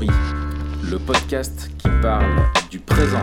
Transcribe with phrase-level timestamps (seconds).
[0.00, 2.24] Le podcast qui parle
[2.70, 3.20] du présent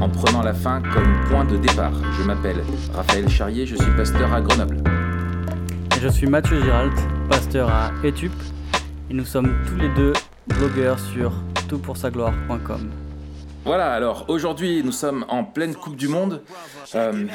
[0.00, 1.92] en prenant la fin comme point de départ.
[2.16, 2.62] Je m'appelle
[2.94, 4.84] Raphaël Charrier, je suis pasteur à Grenoble.
[5.96, 6.94] Et je suis Mathieu Giralt,
[7.28, 8.32] pasteur à Etup,
[9.10, 10.12] et nous sommes tous les deux
[10.46, 11.32] blogueurs sur
[11.68, 12.90] toutpoursagloire.com.
[13.64, 16.42] Voilà, alors aujourd'hui nous sommes en pleine Coupe du Monde.
[16.94, 17.26] Euh,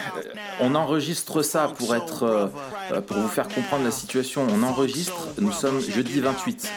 [0.62, 4.48] on enregistre ça pour être, euh, pour vous faire comprendre la situation.
[4.50, 5.28] On enregistre.
[5.40, 6.72] Nous sommes jeudi 28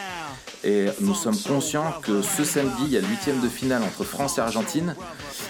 [0.63, 4.03] et nous sommes conscients que ce samedi il y a le huitième de finale entre
[4.03, 4.95] France et Argentine.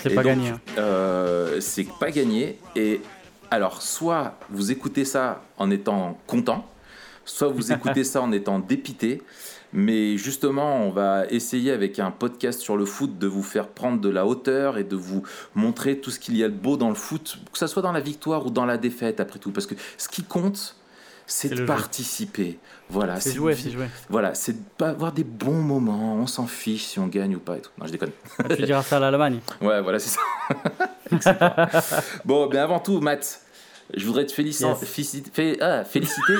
[0.03, 0.49] C'est pas donc, gagné.
[0.49, 0.59] hein.
[0.77, 2.59] euh, c'est pas gagné.
[2.75, 3.01] Et
[3.49, 6.65] alors, soit vous écoutez ça en étant content,
[7.25, 9.21] soit vous écoutez ça en étant dépité.
[9.73, 14.01] Mais justement, on va essayer avec un podcast sur le foot de vous faire prendre
[14.01, 15.23] de la hauteur et de vous
[15.55, 17.93] montrer tout ce qu'il y a de beau dans le foot, que ce soit dans
[17.93, 19.51] la victoire ou dans la défaite, après tout.
[19.51, 20.75] Parce que ce qui compte,
[21.31, 21.65] c'est de jeu.
[21.65, 22.59] participer.
[22.89, 23.85] Voilà, C'est vi- c'est joué.
[24.09, 26.15] Voilà, c'est de pas avoir des bons moments.
[26.15, 27.69] On s'en fiche si on gagne ou pas et tout.
[27.79, 28.11] Non, je déconne.
[28.39, 29.39] Ah, Tu diras ça à l'Allemagne.
[29.61, 30.19] Ouais, voilà, c'est ça.
[32.25, 33.41] Bon, bien avant tout, Matt,
[33.93, 34.79] je voudrais te féliciter, Yes.
[34.85, 36.35] féliciter, fé- ah, féliciter,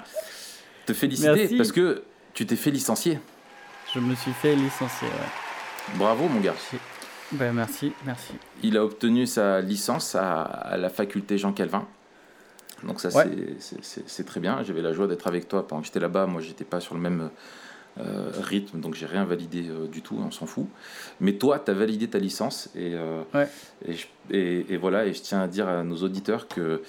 [0.86, 1.56] te féliciter Merci.
[1.56, 2.02] parce que
[2.34, 3.18] tu t'es fait licencier.
[3.94, 5.08] Je me suis fait licencier.
[5.08, 5.96] Ouais.
[5.96, 6.54] Bravo, mon gars.
[7.32, 8.32] Ben, merci, merci.
[8.62, 11.86] Il a obtenu sa licence à, à la faculté Jean Calvin.
[12.84, 13.26] Donc ça, Ouais.
[13.58, 14.62] c'est- très bien.
[14.62, 16.26] J'avais la joie d'être avec toi pendant que j'étais là-bas.
[16.26, 17.30] Moi, j'étais pas sur le même
[17.98, 20.16] euh, rythme, donc j'ai rien validé euh, du tout.
[20.24, 20.66] On s'en fout.
[21.20, 23.48] Mais toi, tu as validé ta licence et, euh, Ouais.
[23.84, 25.04] et, je- et- et voilà.
[25.06, 26.82] Et je tiens à dire à nos auditeurs que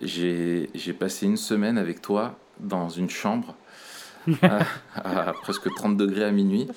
[0.00, 3.54] j'ai j'ai passé une semaine avec toi dans une chambre
[4.42, 4.62] à,
[4.94, 6.68] à presque 30 degrés à minuit.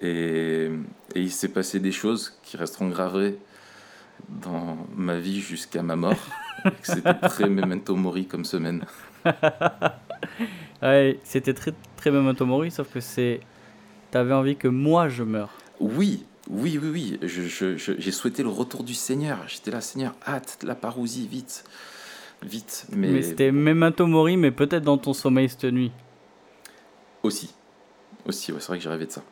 [0.00, 0.70] Et,
[1.16, 3.36] et il s'est passé des choses qui resteront gravées
[4.28, 6.14] dans ma vie jusqu'à ma mort.
[6.82, 8.84] C'était très memento mori comme semaine.
[10.82, 13.40] Ouais, c'était très, très memento mori, sauf que c'est.
[14.10, 15.50] T'avais envie que moi je meure.
[15.80, 17.18] Oui, oui, oui, oui.
[17.22, 19.38] Je- je- je- J'ai souhaité le retour du Seigneur.
[19.46, 21.64] J'étais là, Seigneur, hâte la parousie, vite.
[22.42, 22.86] Vite.
[22.92, 25.92] Mais, Mais, c'était memento mori, mais peut-être dans ton sommeil cette nuit.
[27.22, 27.54] aussi.
[28.26, 29.22] Aussi, ouais, c'est vrai que j'ai rêvé de ça.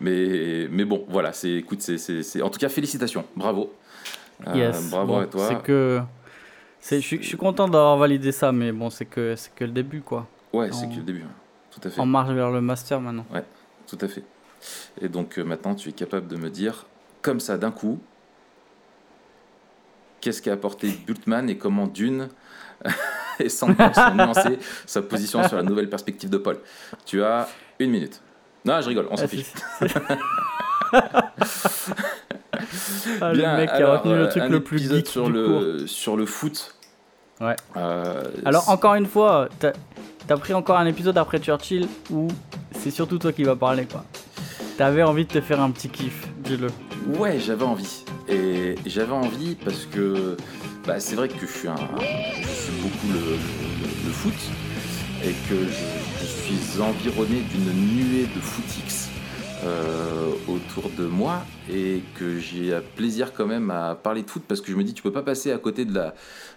[0.00, 1.32] Mais, mais bon, voilà.
[1.32, 3.24] c'est Écoute, c'est en tout cas, félicitations.
[3.36, 3.72] Bravo.
[4.48, 4.90] Euh, Yes.
[4.90, 5.48] bravo Bon, à toi.
[5.48, 6.00] C'est que.
[6.90, 10.26] Je suis, content d'avoir validé ça, mais bon, c'est que, que le début, quoi.
[10.52, 11.22] Ouais, c'est que le début.
[11.22, 11.30] hein.
[11.70, 12.00] Tout à fait.
[12.00, 13.24] En marche vers le master maintenant.
[13.86, 14.24] Tout à fait.
[15.00, 16.86] Et donc euh, maintenant, tu es capable de me dire,
[17.22, 18.00] comme ça d'un coup,
[20.20, 22.28] qu'est-ce qu'a apporté Bultmann et comment Dune
[23.40, 26.58] et Sanders ont nuancé sa position sur la nouvelle perspective de Paul.
[27.06, 28.20] Tu as une minute.
[28.64, 29.52] Non, je rigole, on s'en Ah, fiche.
[33.20, 35.26] Ah, Bien, le mec qui a retenu euh, le truc un le plus geek sur
[35.26, 35.60] du cours.
[35.60, 36.74] le, sur le foot.
[37.40, 37.56] Ouais.
[37.76, 39.72] Euh, Alors encore une fois, t'as
[40.28, 42.28] as pris encore un épisode après Churchill où
[42.78, 44.04] c'est surtout toi qui vas parler quoi.
[44.78, 46.68] T'avais envie de te faire un petit kiff, dis-le.
[47.18, 48.04] Ouais, j'avais envie.
[48.28, 50.36] Et j'avais envie parce que
[50.86, 54.32] bah, c'est vrai que je suis, un, je suis beaucoup le, le- le foot
[55.24, 59.08] et que je, je suis environné d'une nuée de footix
[59.64, 61.42] euh, autour de moi
[61.72, 64.92] et que j'ai plaisir quand même à parler de foot parce que je me dis
[64.92, 66.14] tu peux pas passer à côté de la,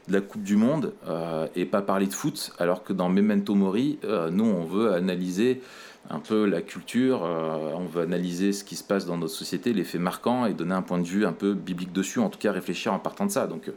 [0.08, 3.54] de la Coupe du Monde euh, et pas parler de foot alors que dans Memento
[3.54, 5.62] Mori, euh, nous on veut analyser
[6.10, 9.84] un peu la culture, on veut analyser ce qui se passe dans notre société, les
[9.84, 12.52] faits marquants et donner un point de vue un peu biblique dessus, en tout cas
[12.52, 13.48] réfléchir en partant de ça.
[13.48, 13.72] Donc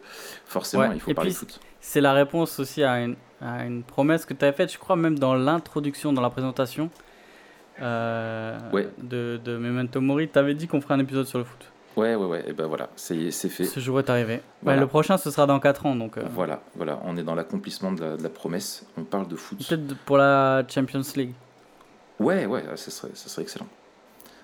[0.45, 1.59] forcément, Ouais, il faut parler puis, foot.
[1.81, 4.97] C'est la réponse aussi à une, à une promesse que tu avais faite, je crois
[4.97, 6.91] même dans l'introduction, dans la présentation
[7.81, 8.89] euh, Ouais.
[8.99, 10.29] de, de Memento Mori.
[10.29, 11.71] Tu avais dit qu'on ferait un épisode sur le foot.
[11.97, 13.65] Ouais, ouais, ouais, et ben voilà, c'est fait.
[13.65, 14.35] Ce jour est arrivé.
[14.35, 14.81] Ouais, Voilà.
[14.83, 15.97] le prochain, ce sera dans 4 ans.
[15.97, 19.27] Donc euh, Voilà, voilà, on est dans l'accomplissement de la, de la promesse, on parle
[19.27, 19.59] de foot.
[19.69, 21.33] peut-être pour la Champions League.
[22.21, 23.67] Ouais, ouais, ça serait, ça serait excellent.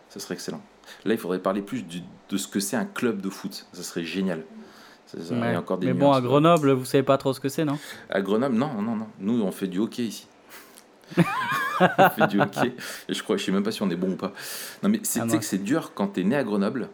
[0.08, 0.60] Ça serait excellent.
[1.04, 3.66] Là, il faudrait parler plus du- de ce que c'est un club de foot.
[3.72, 4.42] Ça serait génial.
[5.06, 5.56] Ça- ça- Ouais.
[5.56, 6.20] encore des Mais bon, à.
[6.20, 7.78] Grenoble, vous savez pas trop ce que c'est, non?
[8.10, 9.06] À Grenoble, non, non, non.
[9.20, 10.26] Nous, on fait du hockey ici.
[11.98, 12.74] on fait du hockey.
[13.08, 14.32] Et je crois, je sais même pas si on est bon ou pas.
[14.82, 16.88] Non, mais c'est Ah, que c'est dur quand tu es né à Grenoble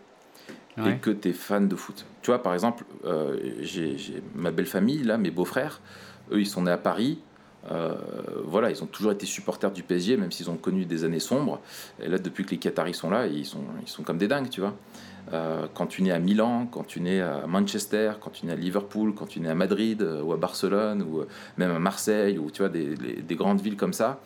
[0.87, 2.06] et que tu es fan de foot.
[2.23, 5.81] Tu vois, par exemple, euh, j'ai j'ai ma belle famille, là, mes beaux-frères,
[6.32, 7.19] eux, ils sont nés à Paris.
[7.71, 7.95] Euh,
[8.45, 11.61] voilà, ils ont toujours été supporters du PSG, même s'ils ont connu des années sombres.
[12.03, 14.49] Et là, depuis que les Qataris sont là, ils sont, ils sont comme des dingues,
[14.49, 14.75] tu vois.
[15.33, 18.57] Euh, quand tu nais à Milan, quand tu nais à Manchester, quand tu nais à
[18.57, 21.25] Liverpool, quand tu nais à Madrid euh, ou à Barcelone ou
[21.59, 24.21] même à Marseille ou tu vois des, grandes villes comme ça,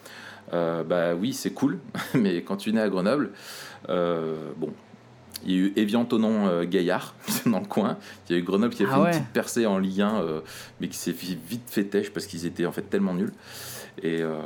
[0.52, 1.78] bah oui c'est cool.
[2.14, 3.32] Mais quand tu nais à Grenoble,
[3.88, 4.72] bon,
[5.44, 7.14] il y a eu Evian Tonon euh, Gaillard
[7.46, 7.96] dans le coin.
[8.28, 9.06] Il y a eu Grenoble qui a Ah fait ouais.
[9.12, 10.40] une petite percée en Ligue 1, euh,
[10.80, 13.32] mais qui s'est vite fait têche parce qu'ils étaient en fait tellement nuls.
[14.02, 14.38] Et, euh,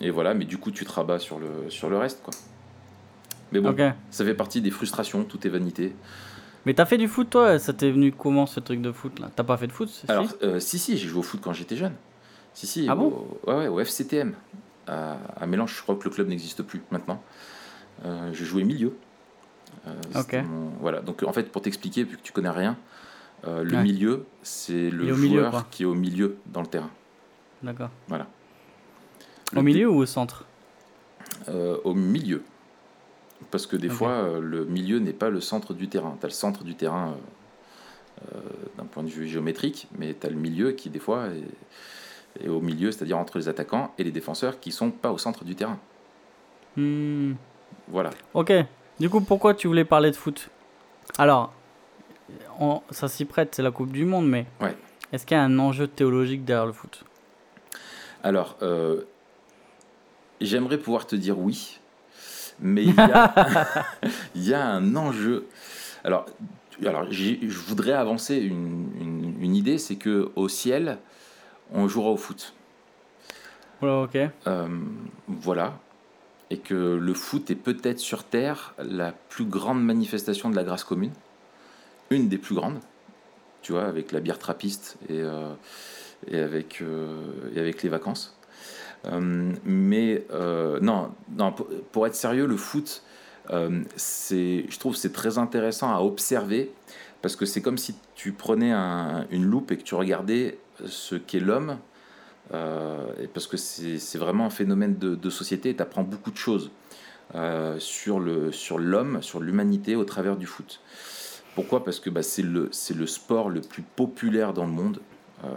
[0.00, 2.34] et voilà, mais du coup tu te rabats sur le, sur le reste quoi.
[3.52, 3.74] Mais bon,
[4.10, 5.94] ça fait partie des frustrations, tout est vanité.
[6.64, 7.58] Mais t'as fait du foot toi?
[7.58, 9.30] Ça t'est venu comment ce truc de foot là?
[9.34, 11.76] T'as pas fait de foot Alors, euh, si, si, j'ai joué au foot quand j'étais
[11.76, 11.92] jeune.
[12.54, 14.34] Si, si, Ah au, bon ouais, ouais, au FCTM.
[14.86, 17.22] À, à Mélange, je crois que le club n'existe plus maintenant.
[18.04, 18.96] Euh, j'ai joué milieu.
[19.86, 22.76] Euh, mon- Voilà, donc en fait, pour t'expliquer, vu que tu connais rien,
[23.46, 23.82] euh, le Ouais.
[23.82, 26.90] milieu, c'est le joueur milieu, qui est au milieu dans le terrain.
[27.62, 27.90] D'accord.
[28.08, 28.26] Voilà.
[29.56, 30.44] Au milieu ou au centre?
[31.48, 32.42] Euh, Au milieu.
[33.50, 36.16] Parce que des fois, euh, le milieu n'est pas le centre du terrain.
[36.20, 37.14] Tu as le centre du terrain
[38.78, 42.48] d'un point de vue géométrique, mais tu as le milieu qui, des fois, est, est
[42.48, 45.56] au milieu, c'est-à-dire entre les attaquants et les défenseurs qui sont pas au centre du
[45.56, 45.78] terrain.
[46.76, 47.32] Hmm.
[47.88, 48.10] Voilà.
[48.34, 48.52] Ok.
[49.00, 50.48] Du coup, pourquoi tu voulais parler de foot?
[51.18, 51.52] Alors,
[52.60, 54.76] on- ça s'y prête, c'est la Coupe du Monde, mais Ouais.
[55.12, 57.04] est-ce qu'il y a un enjeu théologique derrière le foot?
[58.22, 59.02] Alors, euh,
[60.40, 61.80] j'aimerais pouvoir te dire oui,
[62.60, 63.34] mais il y a,
[64.34, 65.46] il y a un enjeu.
[66.04, 66.26] Alors,
[66.80, 70.98] je voudrais avancer une, une- une idée, c'est que au ciel,
[71.72, 72.54] on jouera au foot.
[73.80, 74.16] Voilà, ok.
[74.46, 74.68] Euh,
[75.26, 75.74] voilà.
[76.52, 80.84] Et que le foot est peut-être sur Terre la plus grande manifestation de la grâce
[80.84, 81.12] commune.
[82.10, 82.78] Une des plus grandes.
[83.62, 85.54] Tu vois, avec la bière trappiste et, euh,
[86.30, 86.60] euh,
[87.54, 88.36] et avec les vacances.
[89.06, 90.26] Euh, mais
[90.82, 91.54] non, non
[91.90, 93.02] pour, être sérieux, le foot,
[93.48, 96.70] je trouve c'est très intéressant à observer
[97.22, 101.14] parce que c'est comme si tu prenais un- une loupe et que tu regardais ce
[101.14, 101.78] qu'est l'homme
[102.50, 106.70] et parce que c'est vraiment un phénomène de, société tu apprends beaucoup de choses
[107.34, 110.80] euh, sur l'homme, sur l'humanité au travers du foot.
[111.54, 111.84] Pourquoi?
[111.84, 115.00] Parce que bah, c'est le, le sport le plus populaire dans le monde.
[115.44, 115.48] Euh,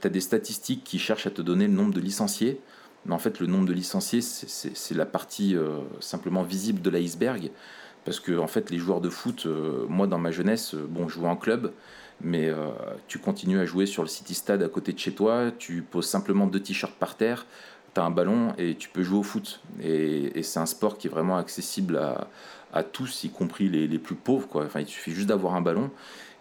[0.00, 2.60] tu as des statistiques qui cherchent à te donner le nombre de licenciés,
[3.06, 7.50] mais en fait le nombre de licenciés, c'est- la partie euh, simplement visible de l'iceberg.
[8.04, 11.08] Parce que en fait, les joueurs de foot, euh, moi dans ma jeunesse, euh, bon,
[11.08, 11.72] je jouais en club,
[12.20, 12.68] mais euh,
[13.06, 16.06] tu continues à jouer sur le City Stade à côté de chez toi, tu poses
[16.06, 17.46] simplement deux t-shirts par terre,
[17.94, 19.60] tu as un ballon et tu peux jouer au foot.
[19.82, 22.28] Et, et c'est un sport qui est vraiment accessible à,
[22.72, 24.48] à tous, y compris les, les plus pauvres.
[24.48, 24.64] Quoi.
[24.66, 25.90] Enfin, il suffit juste d'avoir un ballon.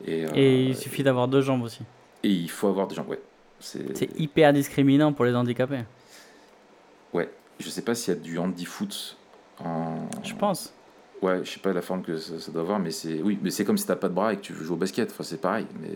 [0.06, 1.82] Et, euh, Et il suffit d'avoir deux jambes aussi.
[2.24, 3.06] et il faut avoir des gens.
[3.06, 3.22] Ouais.
[3.60, 5.82] C'est, C'est hyper discriminant pour les handicapés.
[7.14, 7.30] ouais.
[7.60, 9.18] Je sais pas s'il y a du handi-foot
[9.66, 9.96] en.
[10.24, 10.72] Je pense.
[11.22, 13.66] Ouais, je sais pas la forme que ça, doit avoir, mais c'est oui, mais c'est
[13.66, 15.12] comme si t'as pas de bras et que tu veux jouer au basket.
[15.12, 15.90] Enfin, c'est pareil, mais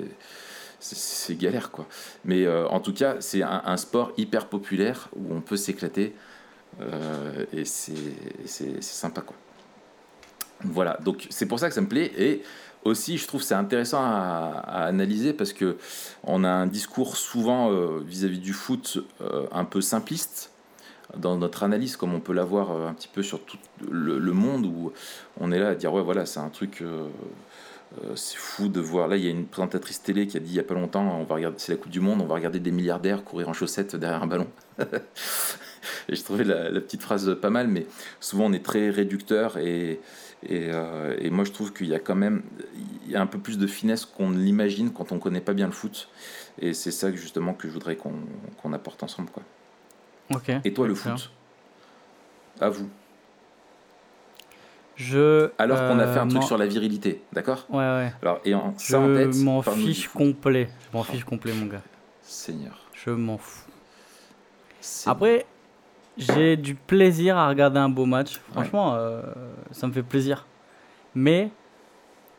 [0.80, 1.86] c'est- galère quoi.
[2.26, 6.16] Mais euh, en tout cas, c'est un, sport hyper populaire où on peut s'éclater
[6.82, 9.36] euh, et c'est sympa quoi.
[10.64, 12.44] Voilà, donc c'est pour ça que ça me plaît et
[12.84, 15.78] aussi je trouve c'est intéressant à, analyser parce que
[16.24, 19.00] on a un discours souvent euh, vis-à-vis du foot
[19.52, 20.51] un peu simpliste
[21.18, 23.58] dans notre analyse, comme on peut l'avoir euh, un petit peu sur tout
[23.90, 24.92] le, monde, où
[25.40, 27.08] on est là à dire ouais voilà c'est un truc, euh,
[28.04, 29.08] euh, c'est fou de voir.
[29.08, 31.20] Là il y a une présentatrice télé qui a dit il y a pas longtemps,
[31.20, 33.54] on va regarder, c'est la Coupe du Monde, on va regarder des milliardaires courir en
[33.54, 34.48] chaussettes derrière un ballon.
[36.10, 37.86] et je trouvais la, petite phrase pas mal, mais
[38.20, 40.00] souvent on est très réducteur et
[40.50, 42.44] moi je trouve qu'il y a quand même
[43.14, 46.10] un peu plus de finesse qu'on ne l'imagine quand on connaît pas bien le foot.
[46.60, 48.14] Et c'est ça justement que je voudrais qu'on
[48.62, 49.44] qu'on apporte ensemble quoi.
[50.64, 51.32] Et toi, le foot?
[52.60, 52.90] À vous.
[54.96, 55.50] Je.
[55.58, 57.66] Alors qu'on a fait un euh, truc sur la virilité, d'accord?
[57.70, 58.14] Ouais, ouais.
[58.22, 60.70] Alors, et en, ça en tête, Je m'en fiche complet.
[60.92, 61.82] Je m'en fiche complet, mon gars.
[62.22, 62.78] Seigneur.
[62.94, 63.66] Je m'en fous.
[65.08, 65.46] Après,
[66.18, 68.40] j'ai du plaisir à regarder un beau match.
[68.52, 69.22] Franchement, euh,
[69.72, 70.46] ça me fait plaisir.
[71.16, 71.50] Mais,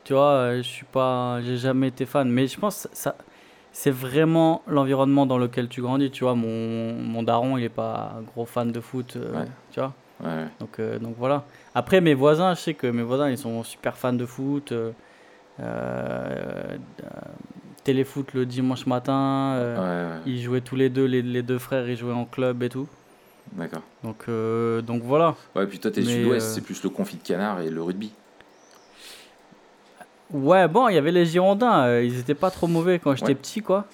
[0.04, 2.28] tu vois, euh, je suis pas, j'ai jamais été fan.
[2.30, 3.16] Mais je pense que ça,
[3.72, 6.10] c'est vraiment l'environnement dans lequel tu grandis.
[6.10, 9.14] Tu vois, mon, mon daron, il est pas un gros fan de foot.
[9.16, 9.46] euh, Ouais.
[9.70, 9.92] Tu vois.
[10.22, 10.46] Ouais.
[10.60, 11.44] Donc, euh, donc voilà.
[11.74, 14.72] Après, mes voisins, je sais que mes voisins, ils sont super fans de foot.
[14.72, 14.92] euh,
[17.84, 19.56] téléfoot le dimanche matin.
[19.58, 22.68] Ouais, Ils jouaient tous les deux, les, les deux frères, ils jouaient en club et
[22.68, 22.86] tout.
[23.52, 23.82] D'accord.
[24.04, 24.26] Donc,
[24.86, 25.34] donc voilà.
[25.56, 28.12] Ouais, puis toi, t'es sud-ouest, c'est plus le confit de canard et le rugby.
[30.32, 31.84] Ouais, bon, il y avait les Girondins.
[31.86, 33.34] euh, ils étaient pas trop mauvais quand j'étais Ouais.
[33.34, 33.86] petit, quoi.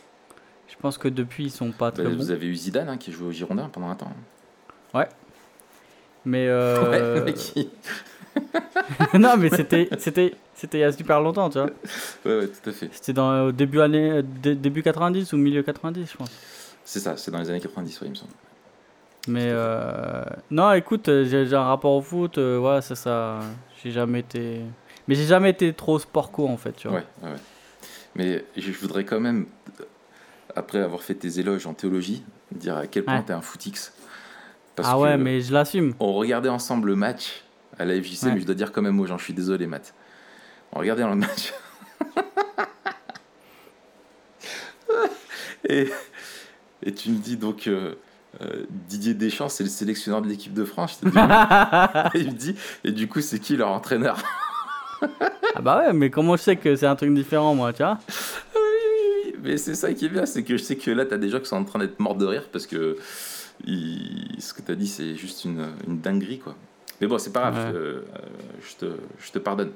[0.69, 2.17] Je pense que depuis, ils sont pas très Bah, bons.
[2.17, 4.13] Vous avez eu Zidane hein, qui jouait au Girondin pendant un temps.
[6.25, 7.71] Mais euh, Ouais, mais qui-
[9.19, 11.69] non, mais c'était, c'était, c'était il y a super longtemps, tu vois.
[12.27, 12.89] ouais, ouais, tout à fait.
[12.93, 16.31] C'était dans au début année, dé- début 90 ou milieu 90, je pense.
[16.85, 18.33] C'est ça, c'est dans les années 90, ouais, il me semble.
[19.27, 22.39] Mais euh, non, écoute, j'ai, j'ai un rapport au foot.
[22.39, 23.41] euh, voilà, c'est ça.
[23.83, 24.61] J'ai jamais été.
[25.09, 26.99] Mais j'ai jamais été trop sport co en fait, tu vois.
[26.99, 27.37] Ouais, ouais.
[28.15, 29.47] Mais je voudrais quand même,
[30.55, 32.23] après avoir fait tes éloges en théologie,
[32.53, 33.25] dire à quel point Ouais.
[33.25, 33.93] t'es un footix.
[34.77, 35.95] Parce ah ouais, que mais je l'assume.
[35.99, 37.43] On regardait ensemble le match
[37.79, 39.95] à la FJC, mais je dois dire quand même aux gens, je suis désolé, Matt.
[40.73, 41.53] Regardez dans le match.
[45.69, 45.89] et,
[46.83, 47.67] et tu me dis donc.
[47.67, 47.95] Euh,
[48.43, 51.01] euh, Didier Deschamps, c'est le sélectionneur de l'équipe de France.
[51.03, 51.09] Je
[52.15, 54.23] il me dit, et du coup, c'est qui leur entraîneur?
[55.55, 57.99] Ah bah ouais, mais comment je sais que c'est un truc différent, moi, tu vois
[58.55, 61.05] oui, oui, oui, mais c'est ça qui est bien, c'est que je sais que là,
[61.05, 62.97] t'as des gens qui sont en train d'être morts de rire parce que
[63.67, 66.55] ce que t'as dit, c'est juste une, une, dinguerie, quoi.
[67.01, 68.03] Mais bon, c'est pas grave, euh,
[68.63, 69.71] je, te, je, te, pardonne.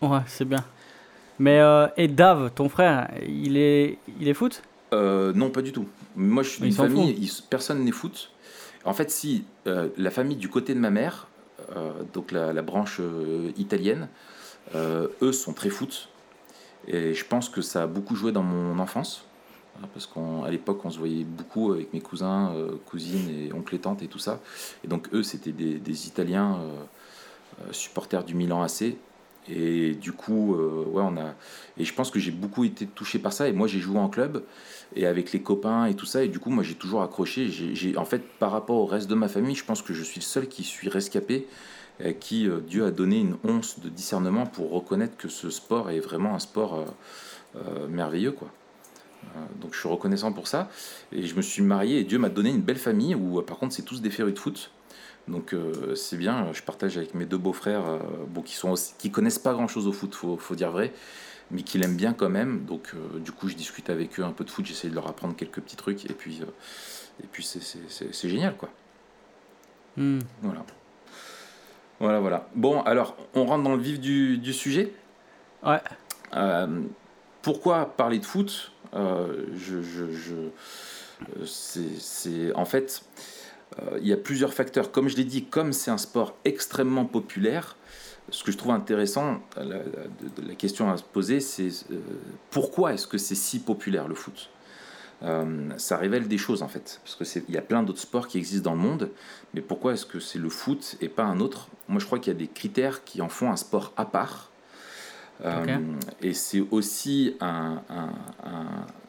[0.00, 0.64] Ouais, c'est bien.
[1.38, 4.62] Mais, euh, et Dave, ton frère, il est, il est foot?
[4.92, 5.88] Non, pas du tout.
[6.14, 8.30] Moi, je suis d'une famille, personne n'est foot.
[8.84, 11.28] En fait, si la famille du côté de ma mère,
[12.12, 13.00] donc la, la branche
[13.56, 14.30] italienne, euh,
[14.74, 16.08] eux sont très foot.
[16.86, 19.24] Et je pense que ça a beaucoup joué dans mon enfance.
[19.76, 23.76] Hein, parce qu'à l'époque, on se voyait beaucoup avec mes cousins, euh, cousines et oncles
[23.76, 24.40] et tantes et tout ça.
[24.84, 28.96] Et donc, eux, c'était des, Italiens euh, supporters du Milan AC.
[29.48, 31.34] Et du coup, ouais, on a.
[31.76, 33.48] Et je pense que j'ai beaucoup été touché par ça.
[33.48, 34.44] Et moi, j'ai joué en club
[34.94, 36.22] et avec les copains et tout ça.
[36.22, 37.48] Et du coup, moi, j'ai toujours accroché.
[37.48, 40.20] J'ai, en fait, par rapport au reste de ma famille, je pense que je suis
[40.20, 41.48] le seul qui suis rescapé
[42.18, 46.00] qui euh, Dieu a donné une once de discernement pour reconnaître que ce sport est
[46.00, 46.84] vraiment un sport euh,
[47.56, 48.32] euh, merveilleux.
[48.32, 48.48] Quoi.
[49.60, 50.70] donc je suis reconnaissant pour ça.
[51.12, 53.74] Et je me suis marié et Dieu m'a donné une belle famille où par contre
[53.74, 54.70] c'est tous des férus de foot.
[55.28, 55.54] Donc
[55.94, 59.86] c'est bien, je partage avec mes deux beaux-frères bon, qui, sont qui connaissent pas grand-chose
[59.86, 60.92] au foot, faut, faut dire vrai,
[61.52, 62.64] mais qui l'aiment bien quand même.
[62.64, 65.36] Donc du coup je discute avec eux un peu de foot, j'essaie de leur apprendre
[65.36, 66.40] quelques petits trucs et puis,
[67.22, 68.70] et puis c'est génial quoi.
[69.96, 70.20] Hmm.
[70.42, 70.64] Voilà.
[72.00, 72.48] Voilà, voilà.
[72.54, 74.92] Bon, alors, on rentre dans le vif du, sujet.
[75.62, 75.80] Ouais.
[76.34, 76.80] Euh,
[77.42, 78.72] pourquoi parler de foot?
[78.94, 83.04] Euh, je, je, euh, c'est, En fait,
[84.00, 84.90] il y a plusieurs facteurs.
[84.90, 87.76] Comme je l'ai dit, comme c'est un sport extrêmement populaire,
[88.30, 89.80] ce que je trouve intéressant, la,
[90.42, 91.68] la question à se poser, c'est
[92.50, 94.48] pourquoi est-ce que c'est si populaire le foot?
[95.22, 97.00] Euh, ça révèle des choses en fait.
[97.04, 99.10] Parce qu'il y a plein d'autres sports qui existent dans le monde,
[99.54, 101.68] mais pourquoi est-ce que c'est le foot et pas un autre?
[101.88, 104.50] Moi je crois qu'il y a des critères qui en font un sport à part.
[105.44, 105.78] Euh,
[106.20, 107.80] et c'est aussi un,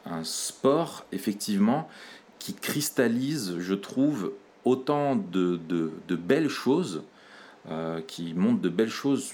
[0.05, 1.89] un, sport, effectivement,
[2.39, 4.31] qui cristallise, je trouve,
[4.63, 7.03] autant de, de, de belles choses,
[7.69, 9.33] euh, qui montrent de belles choses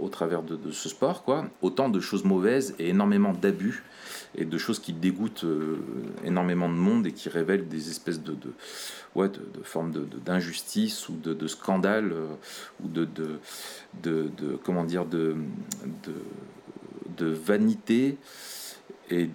[0.00, 3.84] au travers de, ce sport, quoi, autant de choses mauvaises et énormément d'abus
[4.36, 5.78] et de choses qui dégoûtent euh,
[6.24, 8.36] énormément de monde et qui révèlent des espèces de,
[9.14, 9.92] ouais, de, de formes
[10.24, 12.26] d'injustice ou de, scandale euh,
[12.82, 13.08] ou de,
[14.02, 14.30] de,
[14.64, 15.36] comment dire de,
[17.16, 18.18] de, vanité
[19.10, 19.30] et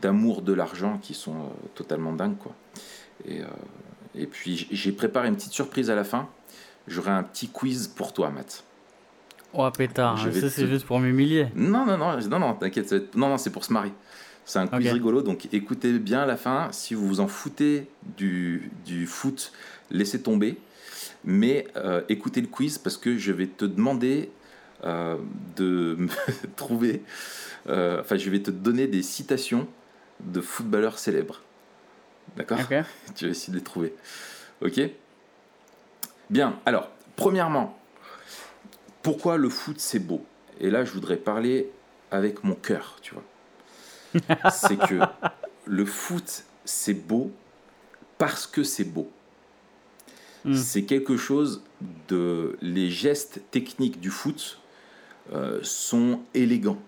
[0.00, 2.54] d'amour de l'argent qui sont euh, totalement dingues quoi.
[4.14, 6.28] Et puis j'ai préparé une petite surprise à la fin.
[6.88, 8.64] J'aurai un petit quiz pour toi, Matt.
[9.54, 11.48] Oh pétard, ça c'est juste pour m'humilier.
[11.54, 13.92] Non, non, non, non, non t'inquiète, non, non, c'est pour se marier.
[14.44, 16.68] C'est un quiz rigolo, donc écoutez bien la fin.
[16.72, 19.52] Si vous vous en foutez du, du foot,
[19.90, 20.58] laissez tomber.
[21.24, 24.30] Mais euh, écoutez le quiz parce que je vais te demander
[24.84, 25.16] euh,
[25.56, 26.08] de me
[26.56, 27.02] trouver.
[27.68, 29.68] Euh, enfin, je vais te donner des citations
[30.20, 31.40] de footballeurs célèbres.
[32.36, 32.58] D'accord?
[33.14, 33.94] Tu vas essayer de les trouver.
[34.60, 34.80] Ok?
[36.30, 37.78] Bien, alors, premièrement,
[39.02, 40.24] pourquoi le foot c'est beau?
[40.60, 41.70] Et là, je voudrais parler
[42.10, 44.50] avec mon cœur, tu vois.
[44.50, 45.00] c'est que
[45.66, 47.30] le foot c'est beau
[48.18, 49.10] parce que c'est beau.
[50.44, 50.54] Hmm.
[50.54, 51.62] C'est quelque chose
[52.08, 52.56] de.
[52.60, 54.60] Les gestes techniques du foot
[55.32, 56.78] euh, sont élégants.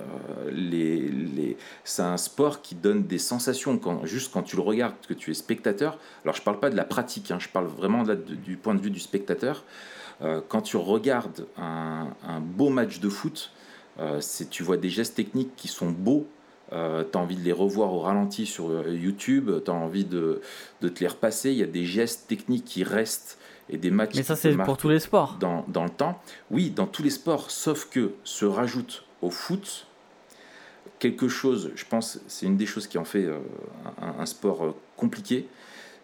[0.00, 1.56] Euh, les, les...
[1.84, 5.30] C'est un sport qui donne des sensations quand, juste quand tu le regardes, que tu
[5.30, 5.98] es spectateur.
[6.24, 8.80] Alors je ne parle pas de la pratique, hein, je parle vraiment du point de
[8.80, 9.64] vue du spectateur.
[10.22, 12.08] Euh, quand tu regardes un,
[12.40, 13.52] beau match de foot,
[13.98, 16.26] euh, tu vois des gestes techniques qui sont beaux.
[16.72, 20.40] Euh, tu as envie de les revoir au ralenti sur YouTube, tu as envie de,
[20.82, 21.50] de, te les repasser.
[21.50, 24.14] Il y a des gestes techniques qui restent et des matchs.
[24.16, 25.36] Mais ça, c'est pour tous les sports.
[25.40, 26.20] Dans, dans, le temps.
[26.50, 29.86] Oui, dans tous les sports, sauf que se rajoute au foot
[30.98, 33.26] quelque chose, je pense, c'est une des choses qui en fait
[34.02, 35.48] un, un, sport compliqué,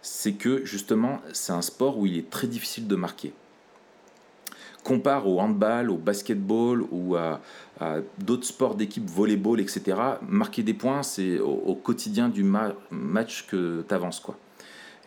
[0.01, 3.35] c'est que justement, c'est un sport où il est très difficile de marquer
[4.87, 7.41] compare au handball, au basketball ou à,
[8.19, 13.95] d'autres sports d'équipe, volleyball, etc., marquer des points, c'est au, quotidien du match que tu
[13.95, 14.21] avances.
[14.21, 14.39] Quoi.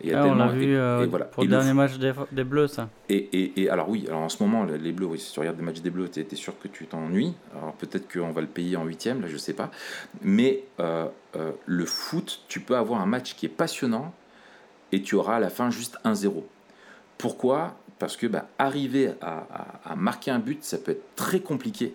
[0.02, 2.88] Et ah, on l'a vu euh, pour le dernier match des, Bleus, ça.
[3.08, 5.62] Et, et, alors oui, alors en ce moment, les Bleus, oui, si tu regardes des
[5.62, 7.34] matchs des Bleus, tu es, sûr que tu t'ennuies.
[7.56, 9.70] Alors peut-être qu'on va le payer en huitième, là je sais pas.
[10.22, 11.06] Mais euh,
[11.36, 14.12] euh, le foot, tu peux avoir un match qui est passionnant
[14.92, 16.44] et tu auras à la fin juste 1-0.
[17.18, 17.76] Pourquoi?
[18.00, 21.94] Parce que bah, arriver à, marquer un but, ça peut être très compliqué.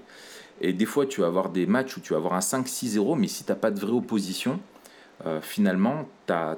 [0.61, 3.27] Et des fois, tu vas avoir des matchs où tu vas avoir un 5-6-0, mais
[3.27, 4.59] si tu n'as pas de vraie opposition,
[5.25, 6.55] euh, finalement, tu as,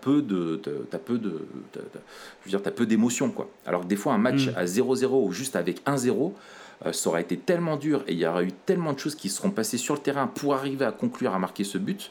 [0.00, 0.60] peu de,
[1.04, 1.80] peu de, je
[2.44, 3.48] veux dire, as peu d'émotions quoi.
[3.64, 4.54] Alors que des fois, un match mm.
[4.56, 6.32] à 0-0 ou juste avec 1-0,
[6.84, 9.30] euh, ça aura été tellement dur et il y aura eu tellement de choses qui
[9.30, 12.10] seront passées sur le terrain pour arriver à conclure à marquer ce but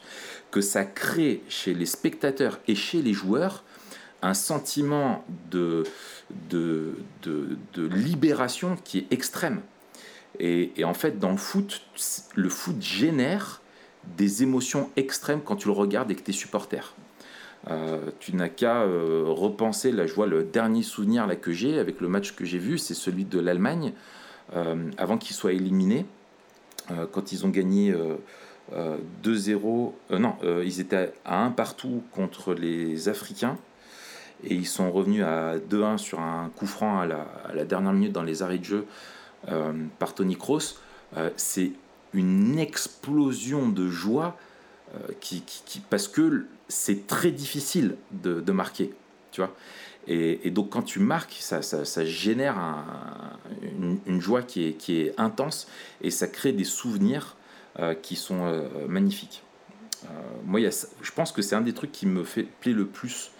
[0.50, 3.62] que ça crée chez les spectateurs et chez les joueurs
[4.26, 5.84] un sentiment de,
[6.50, 9.60] de, de, libération qui est extrême.
[10.38, 11.82] Et, en fait, dans le foot,
[12.34, 13.62] le foot génère
[14.16, 16.94] des émotions extrêmes quand tu le regardes et que tu es supporter.
[17.68, 21.80] Euh, tu n'as qu'à euh, repenser, là je vois le dernier souvenir là, que j'ai
[21.80, 23.92] avec le match que j'ai vu, c'est celui de l'Allemagne,
[24.54, 26.06] euh, avant qu'ils soient éliminés,
[27.10, 27.92] quand ils ont gagné
[29.24, 33.58] 2-0, non, ils étaient à 1 partout contre les Africains,
[34.44, 38.22] et ils sont revenus à 2-1 sur un coup franc à la, dernière minute dans
[38.22, 38.86] les arrêts de jeu
[39.98, 40.78] par Tony Kroos.
[41.36, 41.72] c'est
[42.12, 44.36] une explosion de joie
[44.94, 45.42] euh, qui,
[45.90, 48.92] parce que c'est très difficile de, marquer,
[49.32, 49.54] tu vois.
[50.08, 52.56] Et, donc quand tu marques, ça, génère
[54.06, 55.68] une, joie qui est, intense
[56.00, 57.36] et ça crée des souvenirs
[57.78, 59.42] euh, qui sont euh, magnifiques.
[60.44, 63.32] moi, je pense que c'est un des trucs qui me fait plaît le plus.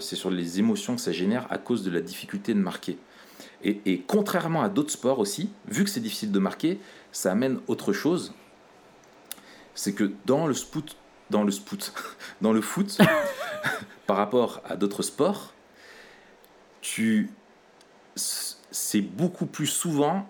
[0.00, 2.98] C'est sur les émotions que ça génère à cause de la difficulté de marquer.
[3.62, 6.78] Et, contrairement à d'autres sports aussi, vu que c'est difficile de marquer,
[7.10, 8.32] ça amène autre chose.
[9.74, 10.96] C'est que dans le spout,
[11.30, 11.52] dans le
[12.40, 12.98] dans le foot,
[14.06, 15.52] par rapport à d'autres sports,
[16.80, 17.30] tu,
[18.14, 20.28] c'est beaucoup plus souvent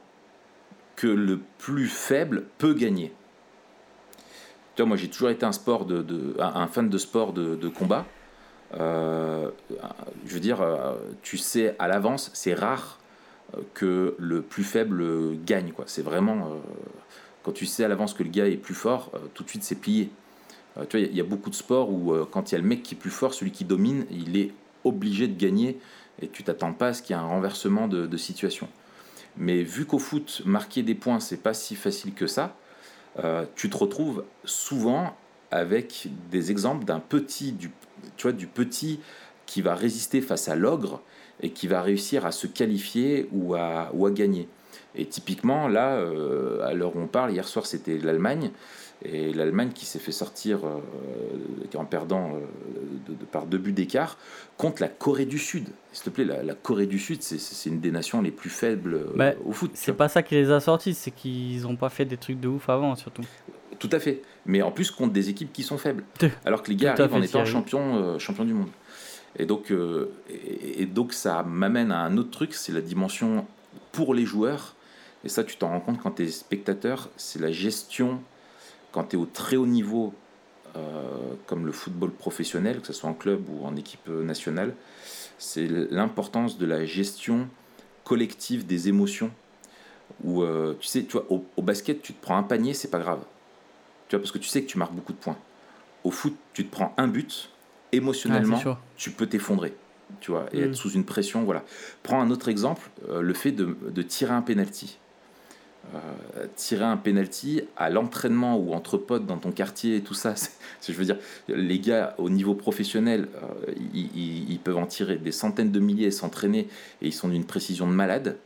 [0.97, 3.12] que le plus faible peut gagner.
[4.75, 8.07] Tu vois, moi j'ai toujours été un sport de, un fan de sport de, combat.
[8.74, 9.50] Euh,
[10.26, 12.98] je veux dire, euh, tu sais à l'avance, c'est rare
[13.74, 15.02] que le plus faible
[15.44, 15.72] gagne.
[15.72, 15.85] Quoi.
[15.87, 16.48] C'est vraiment.
[16.48, 16.59] Euh,
[17.42, 19.62] quand tu sais à l'avance que le gars est plus fort, euh, tout de suite
[19.62, 20.11] c'est plié.
[20.76, 22.66] Euh, tu vois, il y, a beaucoup de sports où quand il y a le
[22.66, 24.52] mec qui est plus fort, celui qui domine, il est
[24.85, 25.78] obligé de gagner
[26.20, 28.68] et tu t'attends pas à ce qu'il y ait un renversement de, situation.
[29.37, 32.57] Mais vu qu'au foot, marquer des points, c'est pas si facile que ça,
[33.54, 35.16] tu te retrouves souvent
[35.50, 37.70] avec des exemples d'un petit, du,
[38.17, 39.01] tu vois, du petit
[39.47, 41.01] qui va résister face à l'ogre
[41.41, 44.49] et qui va réussir à se qualifier ou à, ou à gagner.
[44.95, 48.51] Et typiquement, là, euh, à l'heure où on parle, hier soir c'était l'Allemagne,
[49.05, 52.41] et l'Allemagne qui s'est fait sortir euh, en perdant euh,
[53.09, 54.19] de, par deux buts d'écart
[54.57, 55.69] contre la Corée du Sud.
[55.93, 59.35] S'il te plaît, la, Corée du Sud, c'est une des nations les plus faibles bah,
[59.45, 59.71] au foot.
[59.75, 62.49] C'est pas ça qui les a sortis, c'est qu'ils n'ont pas fait des trucs de
[62.49, 63.23] ouf avant, surtout.
[63.79, 64.23] Tout à fait.
[64.47, 66.05] Mais en plus contre des équipes qui sont faibles.
[66.45, 68.71] Alors que les gars arrivent en étant champion, champion du monde.
[69.37, 73.47] Et donc, euh, et, donc ça m'amène à un autre truc, c'est la dimension
[73.93, 74.75] pour les joueurs.
[75.25, 78.21] Et ça, tu t'en rends compte quand tu es spectateur, c'est la gestion,
[78.93, 80.14] quand tu es au très haut niveau,
[80.77, 80.81] euh,
[81.47, 84.75] comme le football professionnel, que ce soit en club ou en équipe nationale,
[85.38, 87.49] c'est l'importance de la gestion
[88.05, 89.31] collective des émotions.
[90.25, 92.91] Où, euh, tu sais, tu vois, au, au, basket, tu te prends un panier, c'est
[92.91, 93.21] pas grave.
[94.09, 95.37] Tu vois, parce que tu sais que tu marques beaucoup de points.
[96.05, 97.51] Au foot, tu te prends un but,
[97.92, 98.61] émotionnellement,
[98.97, 99.75] tu peux t'effondrer,
[100.21, 100.75] tu vois, et être mm.
[100.75, 101.44] sous une pression.
[101.44, 101.64] Voilà.
[102.03, 104.99] Prends un autre exemple, euh, le fait de, de, tirer un penalty.
[105.94, 110.35] Euh, tirer un penalty à l'entraînement ou entre potes dans ton quartier et tout ça,
[110.87, 111.18] je veux dire,
[111.49, 116.11] les gars au niveau professionnel, euh, ils, ils, peuvent en tirer des centaines de milliers,
[116.11, 116.68] s'entraîner
[117.01, 118.37] et ils sont d'une précision de malade.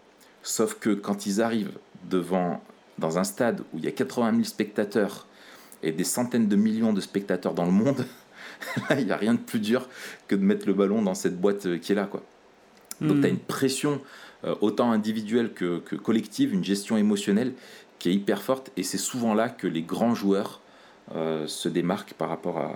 [0.43, 1.73] Sauf que quand ils arrivent
[2.09, 2.63] devant
[2.99, 5.27] dans un stade où il y a 80 000 spectateurs
[5.83, 8.05] et des centaines de millions de spectateurs dans le monde,
[8.99, 9.89] il n'y a rien de plus dur
[10.29, 12.07] que de mettre le ballon dans cette boîte euh, qui est là.
[12.07, 12.23] Quoi.
[13.01, 14.01] Donc tu as une pression
[14.45, 17.55] euh, autant individuelle que, collective, une gestion émotionnelle
[17.99, 18.71] qui est hyper forte.
[18.77, 20.61] Et c'est souvent là que les grands joueurs
[21.17, 22.73] euh, se démarquent par rapport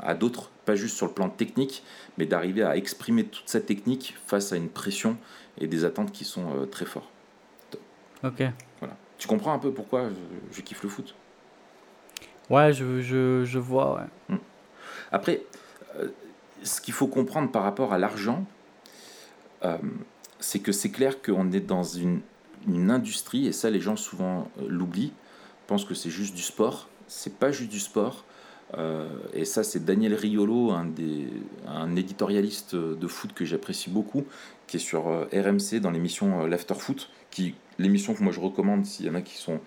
[0.00, 1.82] à, d'autres, pas juste sur le plan technique,
[2.16, 5.18] mais d'arriver à exprimer toute sa technique face à une pression
[5.60, 7.10] et des attentes qui sont très fortes.
[8.24, 8.42] Ok.
[8.80, 8.96] Voilà.
[9.18, 10.08] Tu comprends un peu pourquoi
[10.52, 11.14] je, kiffe le foot?
[12.50, 14.34] Ouais, je, je, je vois, ouais.
[14.34, 14.40] Hmm.
[15.12, 15.42] Après,
[15.96, 16.08] euh,
[16.62, 18.44] ce qu'il faut comprendre par rapport à l'argent,
[19.64, 19.78] euh,
[20.40, 22.20] c'est que c'est clair qu'on est dans une,
[22.90, 25.12] industrie, et ça les gens souvent euh, l'oublient,
[25.66, 26.88] pensent que c'est juste du sport.
[27.08, 28.24] C'est pas juste du sport.
[29.32, 31.28] et ça, c'est Daniel Riolo, un, des,
[31.68, 34.24] un éditorialiste de foot que j'apprécie beaucoup,
[34.66, 39.06] qui est sur RMC dans l'émission L'After Foot, qui l'émission que moi je recommande s'il
[39.06, 39.60] y en a qui sont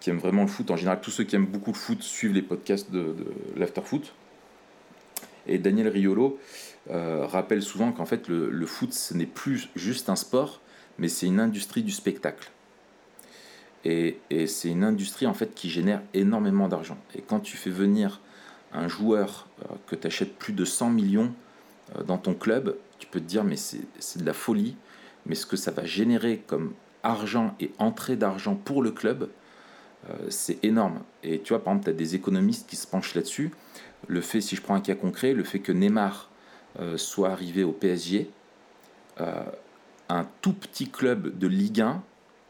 [0.00, 0.70] qui aiment vraiment le foot.
[0.70, 3.82] En général, tous ceux qui aiment beaucoup le foot suivent les podcasts de, de l'After
[3.84, 4.14] Foot.
[5.46, 6.38] Et Daniel Riolo
[6.88, 10.60] rappelle souvent qu'en fait, le, foot, ce n'est plus juste un sport,
[10.98, 12.50] mais c'est une industrie du spectacle.
[13.84, 16.98] Et, c'est une industrie en fait qui génère énormément d'argent.
[17.14, 18.20] Et quand tu fais venir
[18.72, 19.48] un joueur
[19.86, 21.32] que tu achètes plus de 100 millions
[22.04, 24.76] dans ton club, tu peux te dire mais c'est de la folie.
[25.24, 29.26] Mais ce que ça va générer comme argent et entrée d'argent pour le club, euh,
[30.28, 31.00] c'est énorme.
[31.22, 33.50] Et tu vois, par exemple, tu as des économistes qui se penchent là-dessus.
[34.08, 36.30] Le fait, si je prends un cas concret, le fait que Neymar
[36.80, 38.30] euh, soit arrivé au PSG,
[39.20, 39.44] euh,
[40.08, 42.02] un tout petit club de Ligue 1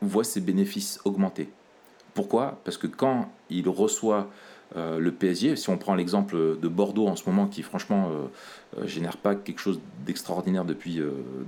[0.02, 1.48] voit ses bénéfices augmenter.
[2.12, 2.60] Pourquoi?
[2.64, 4.28] Parce que quand il reçoit
[4.74, 8.80] euh, le PSG, si on prend l'exemple de Bordeaux en ce moment, qui franchement euh,
[8.82, 11.00] euh, génère pas quelque chose d'extraordinaire depuis,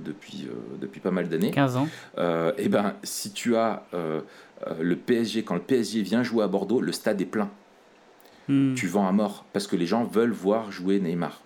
[0.03, 0.47] depuis,
[0.79, 1.51] depuis pas mal d'années.
[1.51, 1.87] 15 ans.
[2.17, 6.81] et eh ben, si tu as le PSG, quand le PSG vient jouer à Bordeaux,
[6.81, 7.49] le stade est plein.
[8.47, 8.73] Hmm.
[8.73, 11.41] Tu vends à mort parce que les gens veulent voir jouer Neymar.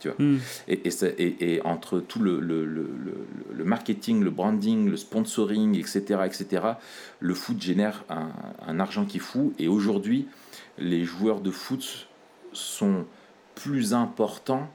[0.00, 0.16] Tu vois.
[0.18, 0.38] Hmm.
[0.66, 2.88] Et, et, et, entre tout le, le, le,
[3.54, 6.64] le, marketing, le branding, le sponsoring, etc., etc.,
[7.20, 8.30] le foot génère un,
[8.66, 9.52] un argent qui est fou.
[9.60, 10.26] Et aujourd'hui,
[10.78, 12.08] les joueurs de foot
[12.52, 13.06] sont
[13.54, 14.68] plus importants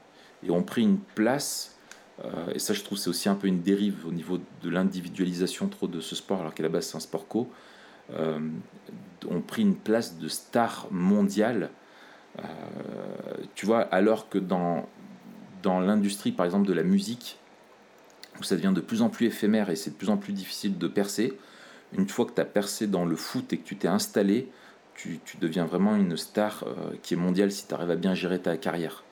[0.43, 1.77] et ont pris une place.
[2.23, 5.67] Euh, et ça, je trouve, c'est aussi un peu une dérive au niveau de l'individualisation
[5.67, 7.47] trop de ce sport, alors qu'à la base, c'est un sport co.
[8.13, 8.39] Euh,
[9.29, 11.69] ont pris une place de star mondiale.
[12.39, 12.43] Euh,
[13.55, 14.87] tu vois, alors que dans,
[15.63, 17.37] dans l'industrie, par exemple, de la musique,
[18.39, 20.77] où ça devient de plus en plus éphémère et c'est de plus en plus difficile
[20.77, 21.37] de percer,
[21.93, 24.49] une fois que tu as percé dans le foot et que tu t'es installé,
[24.97, 28.39] tu, deviens vraiment une star euh, qui est mondiale si tu arrives à bien gérer
[28.39, 29.03] ta carrière.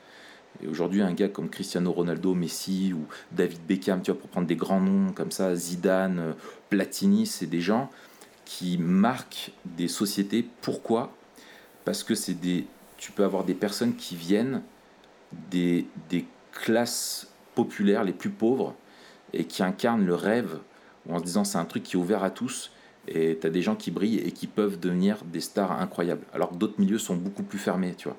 [0.61, 4.47] Et aujourd'hui, un gars comme Cristiano Ronaldo, Messi ou David Beckham, tu vois, pour prendre
[4.47, 6.33] des grands noms comme ça, Zidane, euh,
[6.69, 7.89] Platini, c'est des gens
[8.45, 10.47] qui marquent des sociétés.
[10.61, 11.13] Pourquoi?
[11.83, 12.65] Parce que c'est des,
[12.97, 14.61] tu peux avoir des personnes qui viennent
[15.51, 18.75] des, des classes populaires les plus pauvres
[19.33, 20.57] et qui incarnent le rêve
[21.09, 22.71] en se disant c'est un truc qui est ouvert à tous
[23.07, 26.25] et tu as des gens qui brillent et qui peuvent devenir des stars incroyables.
[26.33, 28.17] Alors que d'autres milieux sont beaucoup plus fermés, tu vois.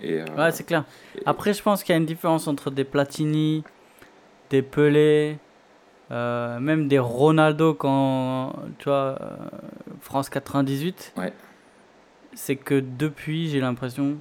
[0.00, 0.84] Et, euh, ouais, c'est clair.
[1.26, 3.64] Après, je pense qu'il y a une différence entre des Platini,
[4.50, 5.38] des Pelé,
[6.10, 9.36] euh, même des Ronaldo quand, tu vois, euh,
[10.00, 11.14] France 98.
[11.16, 11.32] Ouais.
[12.34, 14.16] C'est que depuis, j'ai l'impression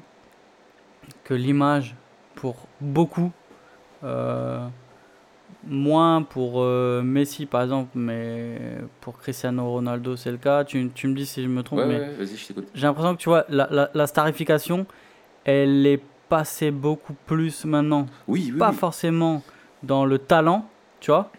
[1.23, 1.95] que l'image,
[2.35, 3.31] pour beaucoup,
[5.67, 8.59] moins pour euh, Messi par exemple, mais
[9.01, 10.63] pour Cristiano Ronaldo c'est le cas.
[10.63, 12.11] Tu, tu, me dis si je me trompe, mais
[12.73, 14.85] j'ai l'impression que tu vois, la, la, la, starification,
[15.45, 18.05] elle est passée beaucoup plus maintenant.
[18.27, 19.43] Oui, Pas forcément
[19.83, 20.67] dans le talent,
[20.99, 21.31] tu vois,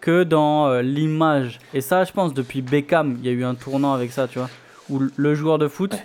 [0.00, 1.58] que dans euh, l'image.
[1.74, 4.38] Et ça, je pense, depuis Beckham, il y a eu un tournant avec ça, tu
[4.38, 4.50] vois,
[4.90, 5.96] où le joueur de foot,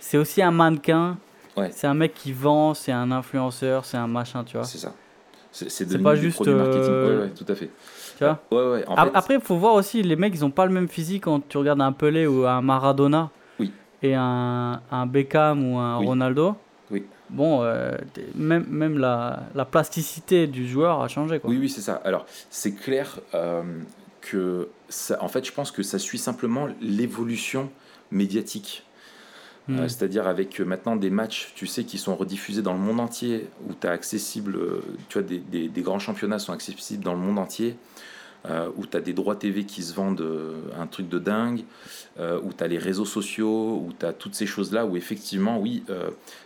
[0.00, 1.16] c'est aussi un mannequin.
[1.70, 4.64] C'est un mec qui vend, c'est un influenceur, c'est un machin, tu vois.
[4.64, 4.94] C'est ça.
[5.52, 6.46] C'est pas juste.
[6.46, 6.90] marketing.
[6.90, 7.70] Euh, tout à fait.
[8.18, 10.88] Tu vois ouais, Après, il faut voir aussi, les mecs, ils ont pas le même
[10.88, 13.30] physique quand tu regardes un Pelé ou un Maradona.
[13.58, 13.72] Oui.
[14.02, 16.56] Et un, un Beckham ou un Ronaldo.
[16.90, 17.04] Oui.
[17.30, 17.92] Bon, euh,
[18.34, 21.38] même, même la, la, plasticité du joueur a changé.
[21.38, 21.50] Quoi.
[21.50, 22.00] Oui, oui, c'est ça.
[22.04, 23.62] Alors, c'est clair euh,
[24.20, 27.70] que, ça, en fait, je pense que ça suit simplement l'évolution
[28.10, 28.84] médiatique.
[29.70, 29.88] Euh, hmm.
[29.88, 33.46] C'est-à-dire avec euh, maintenant des matchs, tu sais, qui sont rediffusés dans le monde entier,
[33.68, 37.38] où tu as accessible, euh, tu vois, des, grands championnats sont accessibles dans le monde
[37.38, 37.76] entier,
[38.76, 40.26] où tu as des droits TV qui se vendent
[40.76, 41.62] un truc de dingue,
[42.18, 45.84] où tu as les réseaux sociaux, où tu as toutes ces choses-là, où effectivement, oui,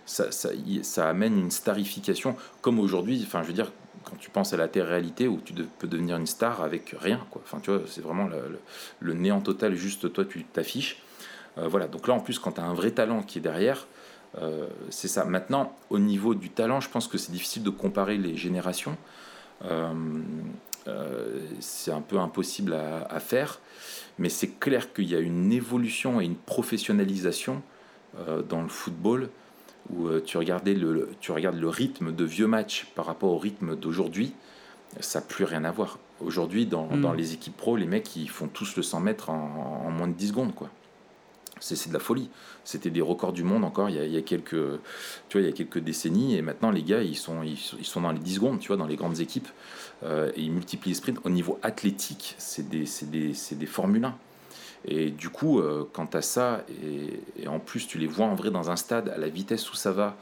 [0.05, 3.73] ça, amène une starification, comme aujourd'hui, enfin, je veux dire,
[4.05, 7.41] quand tu penses à la terre-réalité, où tu peux devenir une star avec rien, quoi.
[7.47, 8.29] Enfin, tu vois, c'est vraiment
[9.01, 10.99] le néant total, juste toi, tu t'affiches.
[11.59, 13.87] Euh, voilà, donc là en plus quand tu as un vrai talent qui est derrière,
[14.39, 15.25] euh, c'est ça.
[15.25, 18.97] Maintenant, au niveau du talent, je pense que c'est difficile de comparer les générations.
[19.65, 19.93] Euh,
[21.59, 23.59] c'est un peu impossible à, faire,
[24.19, 27.61] mais c'est clair qu'il y a une évolution et une professionnalisation
[28.49, 29.29] dans le football
[29.91, 33.75] où tu, regardais le, tu regardes le rythme de vieux matchs par rapport au rythme
[33.75, 34.33] d'aujourd'hui,
[35.01, 35.99] ça n'a plus rien à voir.
[36.21, 37.01] Aujourd'hui, dans, hmm.
[37.01, 40.07] dans, les équipes pro, les mecs, ils font tous le 100 mètres en, en moins
[40.07, 40.55] de 10 secondes.
[40.55, 40.71] quoi
[41.61, 42.31] c'est de la folie.
[42.65, 44.51] C'était des records du monde encore il y, a, quelques,
[45.29, 46.37] tu vois, il y a quelques décennies.
[46.37, 48.87] Et maintenant, les gars, ils sont, ils, sont dans les 10 secondes, tu vois, dans
[48.87, 49.49] les grandes équipes.
[50.05, 51.21] Euh, et ils multiplient les sprints.
[51.25, 54.15] Au niveau athlétique, c'est des, des, des Formule 1.
[54.89, 58.51] Et du coup, euh, quant à ça, et, en plus, tu les vois en vrai
[58.51, 60.17] dans un stade, à la vitesse où ça va,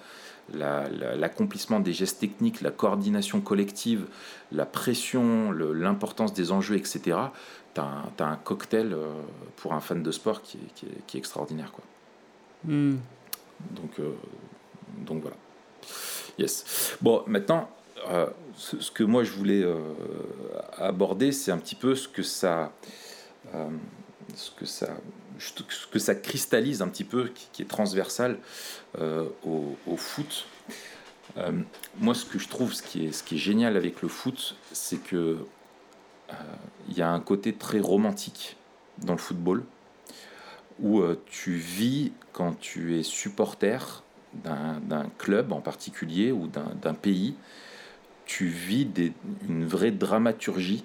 [0.52, 4.06] l'accomplissement des gestes techniques, la coordination collective,
[4.52, 7.16] la pression, l'importance des enjeux, etc
[7.74, 7.80] tu
[8.22, 9.10] as, un cocktail euh,
[9.56, 11.72] pour un fan de sport qui est, qui est, extraordinaire.
[11.72, 11.84] Quoi.
[12.64, 12.96] Hmm.
[13.70, 14.12] Donc, euh,
[14.98, 15.36] donc voilà.
[16.38, 16.96] Yes.
[17.00, 17.68] Bon, maintenant,
[18.08, 18.26] euh,
[18.56, 19.78] ce, que moi je voulais euh,
[20.78, 22.72] aborder, c'est un petit peu ce que ça,
[23.54, 23.68] euh,
[24.34, 24.88] ce que ça,
[25.38, 28.38] ce que ça cristallise un petit peu, qui, est transversal
[29.00, 30.46] au, au, foot.
[31.98, 35.38] moi, ce que je trouve, ce qui est, génial avec le foot, c'est que
[36.88, 38.56] il y a un côté très romantique
[38.98, 39.64] dans le football
[40.80, 44.02] où tu vis quand tu es supporter
[44.34, 47.34] d'un club en particulier ou d'un pays,
[48.26, 48.88] tu vis
[49.48, 50.84] une vraie dramaturgie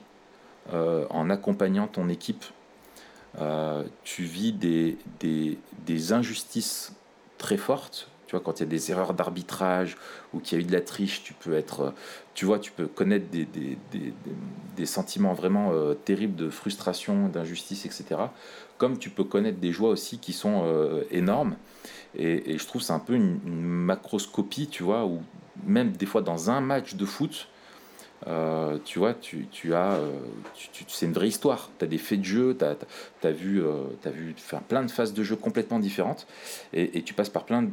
[0.73, 2.45] euh, en accompagnant ton équipe.
[3.39, 6.93] Euh, tu vis des, des, des, injustices
[7.37, 8.09] très fortes.
[8.25, 9.97] Tu vois, quand il y a des erreurs d'arbitrage
[10.33, 11.93] ou qu'il y a eu de la triche, tu peux être,
[12.33, 13.47] tu vois, tu peux connaître des,
[14.77, 18.21] des sentiments vraiment euh, terribles de frustration, d'injustice, etc.
[18.77, 20.63] Comme tu peux connaître des joies aussi qui sont
[21.11, 21.55] énormes.
[22.15, 25.21] Et, je trouve c'est un peu une, macroscopie, tu vois, où
[25.65, 27.47] même des fois dans un match de foot,
[28.27, 30.11] euh, tu vois, tu, as, euh,
[30.87, 31.69] c'est une vraie histoire.
[31.79, 32.65] Tu as des faits de jeu, tu
[33.27, 34.35] as, vu, euh, as vu
[34.67, 36.27] plein de phases de jeu complètement différentes
[36.73, 37.69] et, tu passes par plein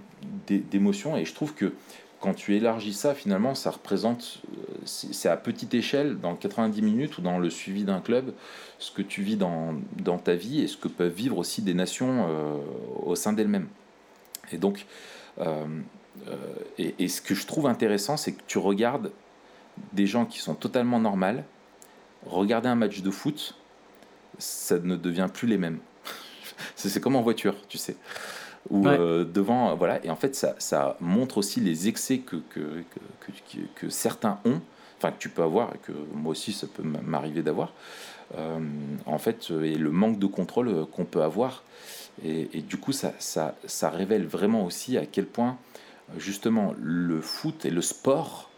[0.46, 1.16] d'émotions.
[1.16, 1.72] Et je trouve que
[2.20, 4.40] quand tu élargis ça, finalement, ça représente,
[4.84, 8.32] c'est à petite échelle, dans 90 minutes ou dans le suivi d'un club,
[8.78, 9.74] ce que tu vis dans,
[10.24, 12.26] ta vie et ce que peuvent vivre aussi des nations
[13.04, 13.68] au sein d'elles-mêmes.
[14.52, 14.86] Et donc,
[15.38, 15.66] euh,
[16.28, 16.34] euh,
[16.78, 19.10] et, ce que je trouve intéressant, c'est que tu regardes
[19.92, 21.44] des gens qui sont totalement normales,
[22.26, 23.54] regarder un match de foot,
[24.38, 25.78] ça ne devient plus les mêmes.
[26.76, 27.96] c'est comme en voiture, tu sais.
[28.70, 30.04] Ou euh, devant, voilà.
[30.04, 32.82] Et en fait, ça, ça montre aussi les excès que, que,
[33.20, 33.32] que,
[33.76, 34.60] que, certains ont,
[34.98, 37.72] enfin que tu peux avoir, et que moi aussi ça peut m'arriver d'avoir.
[38.34, 41.62] en fait, et le manque de contrôle qu'on peut avoir.
[42.24, 45.58] Et, du coup, ça, ça, ça, révèle vraiment aussi à quel point,
[46.16, 48.50] justement, le foot et le sport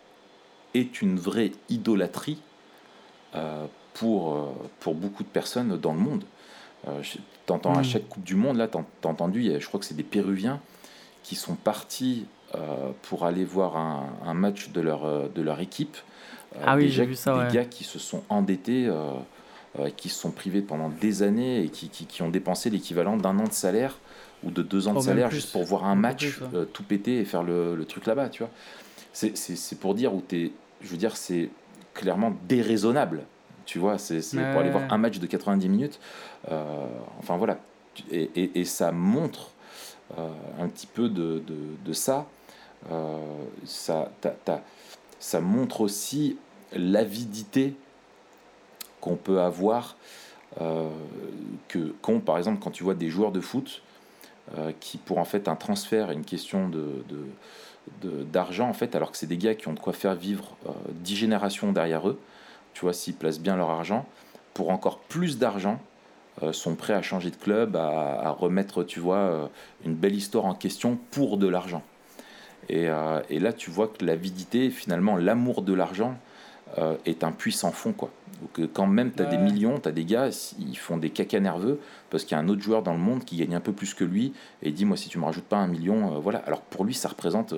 [0.79, 2.39] est une vraie idolâtrie
[3.35, 3.67] euh,
[3.99, 6.25] pour, euh, pour beaucoup de personnes dans le monde.
[6.87, 7.03] Euh,
[7.47, 7.85] T'entends à hmm.
[7.85, 10.61] chaque Coupe du Monde, là, t'as entendu, je crois que c'est des Péruviens
[11.23, 15.97] qui sont partis euh, pour aller voir un, un, match de leur, de leur équipe.
[16.65, 17.47] ah oui, j'ai vu ça.
[17.47, 18.91] Des gars qui se sont endettés
[19.97, 23.45] qui se sont privés pendant des années et qui, qui, ont dépensé l'équivalent d'un an
[23.45, 23.99] de salaire
[24.43, 26.41] ou de deux ans de oh, salaire juste pour voir un match
[26.73, 28.51] tout péter et faire le, le truc là-bas, tu vois.
[29.13, 31.51] C'est pour dire où es, je veux dire, c'est
[31.95, 33.23] clairement déraisonnable,
[33.67, 36.01] tu vois, c'est pour aller voir un match de 90 minutes.
[36.51, 36.87] Euh,
[37.19, 37.59] enfin voilà,
[38.11, 39.51] et, et, et, ça montre
[40.17, 42.27] un petit peu de, de, de ça.
[43.65, 44.11] ça,
[45.19, 46.39] ça montre aussi
[46.73, 47.75] l'avidité
[49.01, 49.97] qu'on peut avoir,
[50.61, 50.89] euh,
[51.69, 53.83] que qu'ont par exemple quand tu vois des joueurs de foot
[54.57, 57.05] euh, qui pour en fait un transfert, une question de,
[58.03, 60.71] d'argent en fait, alors que c'est des gars qui ont de quoi faire vivre euh,
[60.91, 62.19] dix générations derrière eux,
[62.75, 64.07] tu vois, s'ils placent bien leur argent,
[64.55, 65.81] pour encore plus d'argent,
[66.53, 69.51] sont prêts à changer de club, à, remettre, tu vois,
[69.85, 71.83] une belle histoire en question pour de l'argent.
[72.69, 72.87] Et,
[73.29, 76.17] et, là, tu vois que l'avidité, finalement, l'amour de l'argent,
[76.77, 77.93] euh, est un puissant fond.
[77.93, 78.11] Quoi.
[78.41, 80.29] Donc, euh, quand même tu as des millions, tu as des gars,
[80.59, 83.25] ils font des caca nerveux parce qu'il y a un autre joueur dans le monde
[83.25, 85.45] qui gagne un peu plus que lui et il dit Moi, si tu me rajoutes
[85.45, 86.39] pas un million, euh, voilà.
[86.41, 87.55] Alors pour lui, ça représente.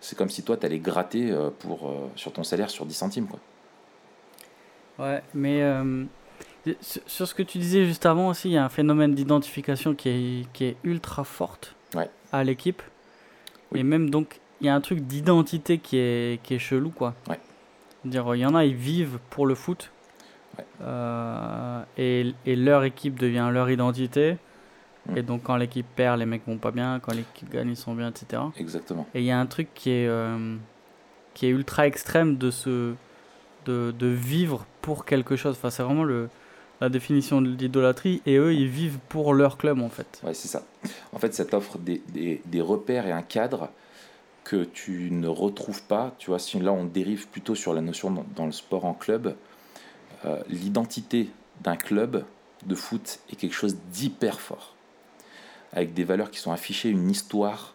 [0.00, 3.26] c'est comme si toi, tu allais gratter pour, sur ton salaire sur 10 centimes.
[3.26, 3.40] Quoi.
[4.98, 5.62] Ouais, mais
[6.82, 10.08] sur ce que tu disais juste avant aussi, il y a un phénomène d'identification qui
[10.08, 11.74] est, qui est ultra forte
[12.32, 12.82] à l'équipe.
[13.74, 17.14] Et même donc, il y a un truc d'identité qui est, qui est chelou, quoi.
[17.28, 17.38] Ouais.
[18.06, 19.90] Dire, il y en a, ils vivent pour le foot.
[20.80, 24.36] Euh, et, et, leur équipe devient leur identité.
[25.14, 26.98] Et donc, quand l'équipe perd, les mecs vont pas bien.
[27.00, 28.42] Quand l'équipe gagne, ils sont bien, etc.
[28.58, 29.06] Exactement.
[29.14, 30.56] Et il y a un truc qui est, euh,
[31.34, 32.94] qui est ultra extrême de, ce,
[33.66, 35.54] de, de vivre pour quelque chose.
[35.56, 36.28] Enfin, c'est vraiment le,
[36.80, 38.22] la définition de l'idolâtrie.
[38.26, 40.20] Et eux, ils vivent pour leur club, en fait.
[40.24, 40.62] Ouais, c'est ça.
[41.12, 43.70] En fait, ça t'offre des, des, des repères et un cadre
[44.46, 48.24] que tu ne retrouves pas, tu vois, si là on dérive plutôt sur la notion
[48.36, 49.34] dans, le sport en club,
[50.24, 51.30] euh, l'identité
[51.62, 52.24] d'un club
[52.64, 54.76] de foot est quelque chose d'hyper fort,
[55.72, 57.74] avec des valeurs qui sont affichées, une histoire,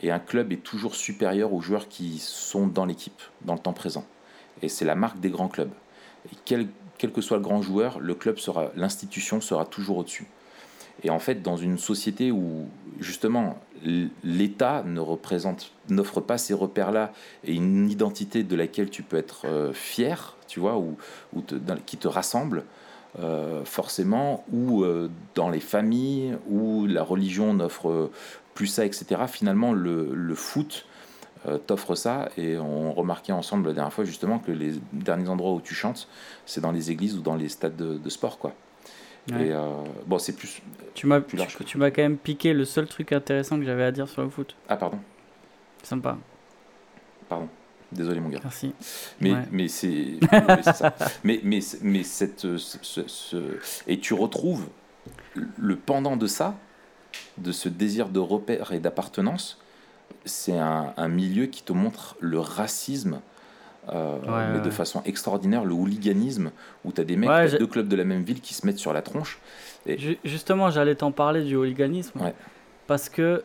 [0.00, 3.72] et un club est toujours supérieur aux joueurs qui sont dans l'équipe, dans le temps
[3.72, 4.06] présent.
[4.62, 5.72] Et c'est la marque des grands clubs.
[6.32, 10.28] Et quel, que soit le grand joueur, le club sera, l'institution sera toujours au-dessus.
[11.02, 12.68] Et en fait, dans une société où
[13.00, 13.58] justement
[14.24, 17.12] l'État ne représente, n'offre pas ces repères-là
[17.44, 20.96] et une identité de laquelle tu peux être euh, fier, tu vois, ou,
[21.34, 21.42] ou
[21.86, 22.64] qui te rassemble,
[23.18, 28.10] euh, forcément, ou euh, dans les familles, où la religion n'offre
[28.54, 29.22] plus ça, etc.
[29.28, 30.86] Finalement, le, foot
[31.66, 32.28] t'offre ça.
[32.36, 36.08] Et on remarquait ensemble la dernière fois justement que les derniers endroits où tu chantes,
[36.46, 38.38] c'est dans les églises ou dans les stades de, sport.
[38.38, 38.54] quoi.
[39.28, 40.60] Et euh, bon, c'est plus.
[40.94, 43.92] Tu m'as tu, tu m'as quand même piqué le seul truc intéressant que j'avais à
[43.92, 44.56] dire sur le foot.
[44.68, 44.98] Ah, pardon.
[45.82, 46.18] Sympa.
[47.28, 47.48] Pardon.
[47.92, 48.40] Désolé mon gars.
[48.42, 48.74] Merci.
[49.20, 50.18] Mais, mais c'est
[50.62, 50.94] ça.
[51.24, 54.68] Mais, mais, mais cette, ce, et tu retrouves
[55.34, 56.56] le pendant de ça,
[57.38, 59.60] de ce désir de repère et d'appartenance,
[60.24, 63.20] c'est un, un, milieu qui te montre le racisme,
[63.88, 66.52] euh, mais de façon extraordinaire, le hooliganisme,
[66.84, 68.78] où tu as des mecs, de deux clubs de la même ville qui se mettent
[68.78, 69.40] sur la tronche.
[69.86, 70.18] Et...
[70.24, 72.20] Justement, j'allais t'en parler du hooliganisme,
[72.86, 73.44] parce que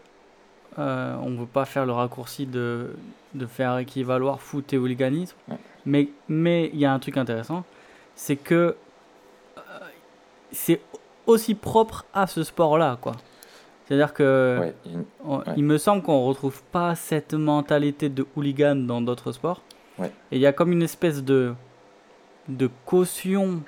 [0.80, 2.92] euh, on ne veut pas faire le raccourci de,
[3.34, 5.36] de faire équivaloir foot et hooliganisme,
[5.86, 7.64] mais mais il y a un truc intéressant,
[8.16, 8.76] c'est que
[9.58, 9.62] euh,
[10.52, 10.82] c'est
[11.26, 13.14] aussi propre à ce sport-là, quoi.
[13.88, 14.74] C'est-à-dire que
[15.56, 19.62] il, me semble qu'on retrouve pas cette mentalité de hooligan dans d'autres sports.
[20.04, 21.54] Et il y a comme une espèce de,
[22.48, 23.62] de caution,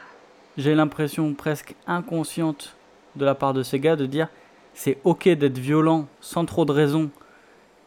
[0.58, 2.76] j'ai l'impression presque inconsciente
[3.16, 4.28] de la part de ces gars de dire
[4.74, 7.10] c'est ok d'être violent sans trop de raison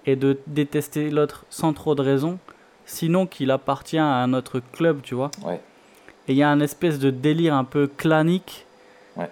[0.05, 2.39] et de détester l'autre sans trop de raison,
[2.85, 5.31] sinon qu'il appartient à un autre club, tu vois.
[6.29, 8.67] Et il y a un espèce de délire un peu clanique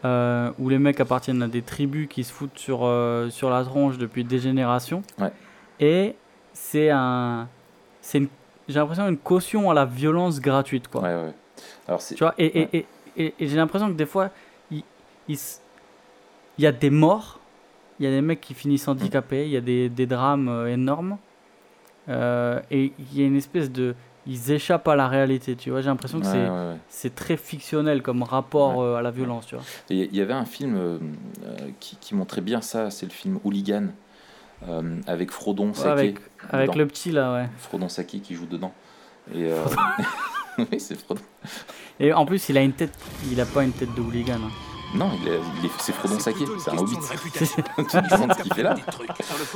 [0.04, 3.64] euh, où les mecs appartiennent à des tribus qui se foutent sur, euh, sur la
[3.64, 5.02] tronche depuis des générations.
[5.80, 6.14] Et
[6.52, 7.48] c'est un.
[8.02, 8.22] C'est
[8.70, 11.06] j'ai l'impression une caution à la violence gratuite, quoi.
[11.86, 14.30] Alors tu vois, et, et, et, et j'ai l'impression que des fois,
[14.70, 14.82] il,
[15.28, 15.38] il,
[16.58, 17.40] y a des morts,
[17.98, 20.72] il y a des mecs qui finissent handicapés, il y a des, des drames euh,
[20.72, 21.18] énormes.
[22.08, 23.94] et il y a une espèce de
[24.26, 25.80] ils échappent à la réalité, tu vois.
[25.80, 26.48] J'ai l'impression que c'est
[26.88, 29.64] c'est très fictionnel comme rapport euh, à la violence, tu vois.
[29.88, 30.98] Il y avait un film euh,
[31.44, 33.86] euh, qui, qui, montrait bien ça, c'est le film Hooligan,
[35.06, 35.88] avec Frodon Saki.
[35.88, 36.16] avec,
[36.50, 37.48] avec le petit là, ouais.
[37.58, 38.72] Frodon Saki qui joue dedans.
[39.34, 39.50] Et,
[40.58, 41.22] oui, c'est Frodon.
[41.98, 42.96] Et en plus, il a une tête,
[43.30, 44.34] il a pas une tête de hooligan.
[44.34, 44.50] Hein.
[44.92, 46.96] Non, il est, il est, c'est Frodon Saké, c'est un hobbit.
[47.32, 48.74] tu te demandes ce qu'il fait là.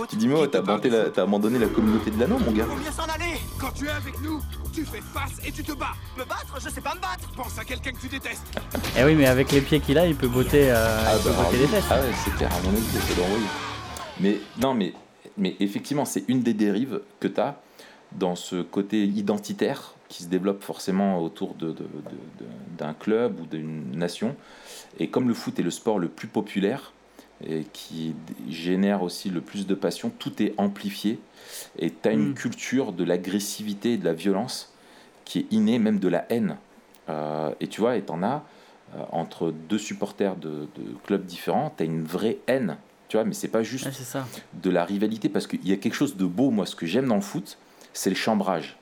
[0.08, 2.66] Tu dis, mais t'as abandonné, la, abandonné la communauté de l'anneau, mon gars.
[2.70, 4.40] On vient s'en aller Quand tu es avec nous,
[4.72, 5.94] tu fais face et tu te bats.
[6.16, 7.28] Me battre Je sais pas me battre.
[7.36, 8.46] Pense à quelqu'un que tu détestes.
[8.96, 11.58] Eh oui, mais avec les pieds qu'il a, il peut botter, euh, ah, bah, botter
[11.58, 11.84] les fesses.
[11.90, 13.46] Ah ouais, c'est clair, à mon avis, c'est d'envoyer.
[14.20, 14.92] Mais non, mais,
[15.36, 17.56] mais effectivement, c'est une des dérives que t'as
[18.12, 21.74] dans ce côté identitaire qui se développe forcément autour d'un de,
[22.78, 24.36] de, club ou d'une nation
[24.98, 26.92] et comme le foot est le sport le plus populaire,
[27.46, 28.14] et qui
[28.48, 31.18] génère aussi le plus de passion, tout est amplifié.
[31.78, 32.34] Et tu as une mm.
[32.34, 34.72] culture de l'agressivité et de la violence
[35.24, 36.56] qui est innée, même de la haine.
[37.08, 38.44] Euh, et tu vois, et t'en as
[38.94, 40.68] euh, entre deux supporters de,
[41.04, 42.76] clubs différents, tu as une vraie haine.
[43.14, 43.88] Tu vois, mais c'est pas juste
[44.60, 47.06] de la rivalité, parce qu'il y a quelque chose de beau, moi, ce que j'aime
[47.06, 47.58] dans le foot,
[47.92, 48.76] c'est le chambrage.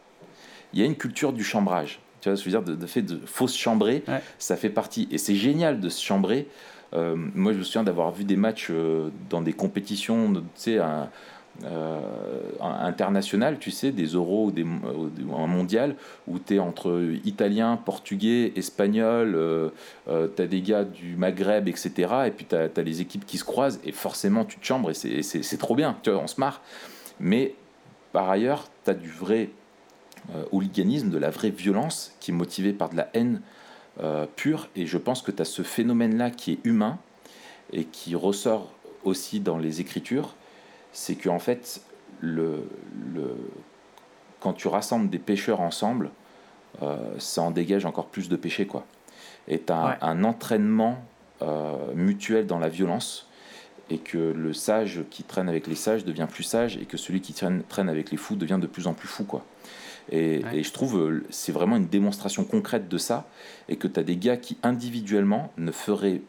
[0.72, 2.00] Il y a une culture du chambrage.
[2.22, 4.02] Tu vois, je veux dire, de, fait de fausses chambrer,
[4.38, 5.06] ça fait partie.
[5.10, 6.48] Et c'est génial de se chambrer.
[6.94, 10.78] Euh, moi, je me souviens d'avoir vu des matchs euh, dans des compétitions, tu sais,
[10.78, 11.10] un,
[11.64, 12.00] euh,
[12.60, 18.52] internationales, tu sais, des euros ou des, un mondial, où tu es entre italien, portugais,
[18.56, 19.38] espagnol,
[20.06, 21.92] tu as des gars du Maghreb, etc.
[22.26, 25.22] Et puis tu as, les équipes qui se croisent, et forcément, tu te chambres, et
[25.22, 26.62] c'est trop bien, tu vois, on se marre.
[27.20, 27.54] Mais
[28.12, 29.50] par ailleurs, tu as du vrai
[30.34, 33.40] euh, hooliganisme, de la vraie violence qui est motivée par de la haine
[34.00, 34.68] euh, pure.
[34.76, 36.98] Et je pense que tu as ce phénomène-là qui est humain
[37.72, 40.36] et qui ressort aussi dans les écritures.
[40.92, 41.80] C'est qu'en fait,
[42.20, 42.68] le,
[43.14, 43.36] le,
[44.40, 46.10] quand tu rassembles des pêcheurs ensemble,
[46.82, 48.66] euh, ça en dégage encore plus de péché.
[48.66, 48.84] Quoi.
[49.48, 50.98] Et tu as un, entraînement
[51.96, 53.26] mutuel dans la violence
[53.90, 57.20] et que le sage qui traîne avec les sages devient plus sage et que celui
[57.20, 59.24] qui traîne, traîne avec les fous devient de plus en plus fou.
[59.24, 59.44] Quoi.
[60.10, 63.26] Et, je trouve euh, c'est vraiment une démonstration concrète de ça,
[63.68, 66.22] et que tu as des gars qui individuellement ne feraient,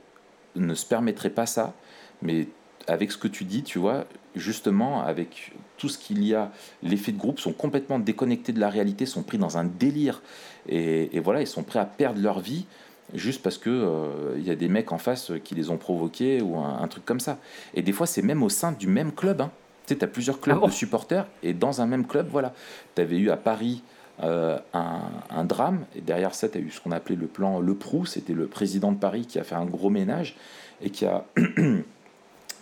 [0.56, 1.74] ne se permettraient pas ça,
[2.22, 2.48] mais
[2.88, 4.06] avec ce que tu dis, tu vois,
[4.36, 8.70] justement, avec tout ce qu'il y a, l'effet de groupe sont complètement déconnectés de la
[8.70, 10.22] réalité, sont pris dans un délire,
[10.68, 12.66] et, voilà, ils sont prêts à perdre leur vie
[13.14, 16.42] juste parce que euh, il y a des mecs en face qui les ont provoqués
[16.42, 17.38] ou un, truc comme ça.
[17.74, 19.42] Et des fois, c'est même au sein du même club.
[19.42, 19.52] Hein.
[19.86, 22.54] Tu sais, tu as plusieurs clubs ah de supporters et dans un même club, voilà.
[22.96, 23.84] Tu avais eu à Paris
[24.22, 27.76] euh, un, drame et derrière ça, tu as eu ce qu'on appelait le plan Le
[27.76, 28.06] Prou.
[28.06, 30.36] C'était le président de Paris qui a fait un gros ménage
[30.82, 31.26] et qui a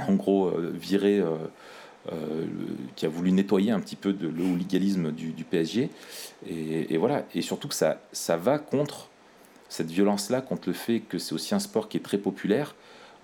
[0.08, 1.24] en gros euh, viré.
[2.12, 2.46] Euh,
[2.96, 5.92] qui a voulu nettoyer un petit peu de le hooliganisme du, PSG.
[6.50, 7.26] Et, et, voilà.
[7.36, 9.12] Et surtout que ça, ça va contre
[9.70, 12.74] cette violence-là, contre le fait que c'est aussi un sport qui est très populaire,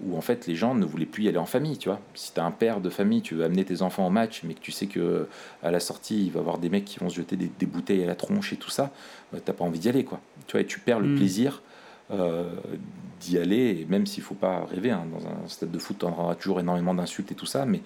[0.02, 2.00] où en fait les gens ne voulaient plus y aller en famille, tu vois.
[2.14, 4.54] Si tu as un père de famille, tu veux amener tes enfants au match, mais
[4.54, 5.28] que tu sais que
[5.64, 8.04] à la sortie, il va y avoir des mecs qui vont se jeter des, bouteilles
[8.04, 8.92] à la tronche et tout ça,
[9.34, 10.22] bah, t'as pas envie d'y aller, quoi.
[10.46, 11.16] Tu vois, et tu perds le Mm.
[11.16, 11.77] plaisir euh,
[12.10, 16.36] d'y aller, et même s'il faut pas rêver, hein, dans un stade de foot, t'entendras
[16.36, 17.82] toujours énormément d'insultes et tout ça, mais,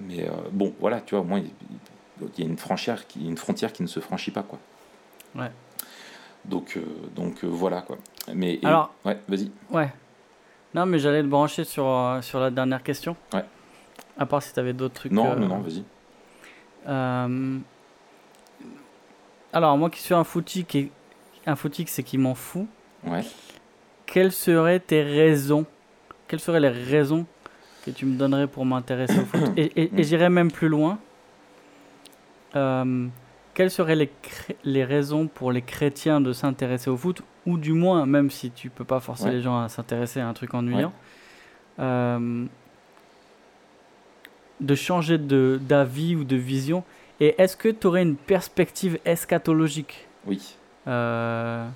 [0.00, 3.36] mais euh, bon, voilà, tu vois, au moins, il y a une frontière qui, une
[3.36, 4.58] frontière qui ne se franchit pas, quoi.
[5.34, 5.50] Ouais.
[6.44, 6.82] Donc, euh,
[7.14, 7.98] donc euh, voilà, quoi.
[8.34, 9.50] Mais, et- Alors- ouais, vas-y.
[9.70, 9.92] Ouais.
[10.72, 13.16] Non, mais j'allais te brancher sur, euh, sur la dernière question.
[13.34, 13.44] Ouais.
[14.16, 15.12] À part si tu avais d'autres trucs.
[15.12, 15.82] Non, euh, non, non, vas-y.
[16.88, 17.58] euh,
[19.52, 20.90] Alors, moi qui suis un footy, qui
[21.46, 22.66] un footy, c'est qui m'en fout.
[23.04, 23.24] Ouais.
[24.06, 25.64] Quelles seraient tes raisons
[26.28, 27.26] Quelles seraient les raisons
[27.84, 29.40] que tu me donnerais pour m'intéresser au foot?
[29.56, 30.98] Et, et- et j'irais même plus loin.
[32.56, 33.06] Euh,
[33.54, 34.10] quelles seraient les,
[34.64, 37.22] les raisons pour les chrétiens de s'intéresser au foot?
[37.46, 39.32] Ou du moins, même si tu peux pas forcer Ouais.
[39.32, 40.92] les gens à s'intéresser à un truc ennuyant,
[41.78, 42.44] euh,
[44.60, 46.84] de changer de- d'avis ou de vision
[47.22, 50.06] Et est-ce que tu aurais une perspective eschatologique?
[50.26, 50.54] Oui.
[50.86, 51.68] euh,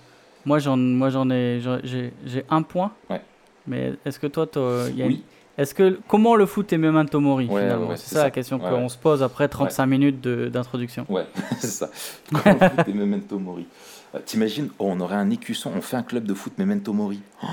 [0.45, 2.93] moi, j'en, moi, j'en ai, j'ai, j'ai un point.
[3.11, 3.23] Ouais.
[3.67, 4.47] Mais est-ce que toi,
[4.91, 5.15] il y a Oui.
[5.15, 5.21] une-
[5.57, 8.25] est-ce que comment le foot est memento mori Ouais, finalement ouais, C'est c'est ça, ça.
[8.25, 11.07] la question qu'on se pose après 35 minutes de, d'introduction.
[11.09, 11.27] Ouais,
[11.61, 11.91] c'est ça.
[12.29, 13.67] Comment le foot est Memento Mori.
[14.15, 17.21] Euh, T'imagines, oh, on aurait un écusson, on fait un club de foot Memento Mori.
[17.43, 17.47] Oh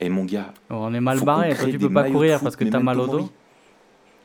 [0.00, 1.54] Et mon gars, Oh, on est mal barré.
[1.54, 3.12] Toi, tu peux pas courir foot parce que t'as mal au dos.
[3.18, 3.30] Mori.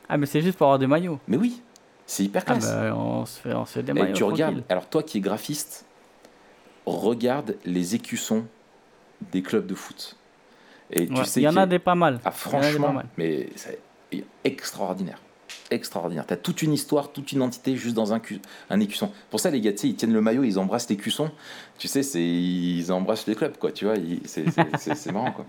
[0.08, 1.18] Ah, mais c'est juste pour avoir des maillots.
[1.28, 1.60] Mais oui,
[2.06, 2.72] c'est hyper Ah, classe.
[2.74, 4.14] bah, on se fait, on se fait des Et maillots.
[4.16, 5.84] tu regardes, alors toi qui es graphiste,
[6.86, 8.44] regarde les écussons
[9.32, 10.16] des clubs de foot.
[10.90, 12.20] Et tu Ouais, sais Il y en a des pas mal.
[12.24, 13.06] Ah, franchement, mal.
[13.16, 13.80] mais c'est
[14.44, 15.18] extraordinaire.
[15.70, 16.26] Extraordinaire.
[16.26, 19.12] T'as toute une histoire, toute une entité juste dans un, cu- un écusson.
[19.30, 21.30] Pour ça, les gars, tu sais, ils tiennent le maillot, ils embrassent l'écusson.
[21.78, 23.70] Tu sais, ils embrassent les clubs, quoi.
[23.70, 25.46] Tu vois, c'est, marrant, quoi.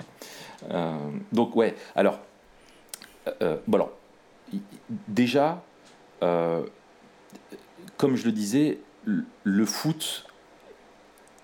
[0.70, 0.96] Euh,
[1.32, 2.20] donc, ouais, alors,
[3.28, 3.92] euh, euh, bon, alors,
[5.08, 5.64] déjà,
[6.22, 6.64] euh,
[7.98, 10.26] comme je le disais, le foot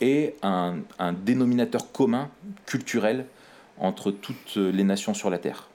[0.01, 2.29] est un, un dénominateur commun
[2.65, 3.25] culturel
[3.79, 5.69] entre toutes les nations sur la Terre.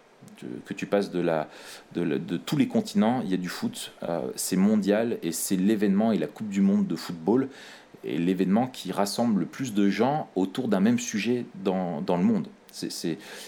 [0.67, 1.49] Que tu passes de, la,
[1.95, 5.31] de, la- de tous les continents, il y a du foot, euh, c'est mondial et
[5.31, 7.49] c'est l'événement et la Coupe du Monde de football
[8.03, 12.25] et l'événement qui rassemble le plus de gens autour d'un même sujet dans, dans le
[12.25, 12.49] monde.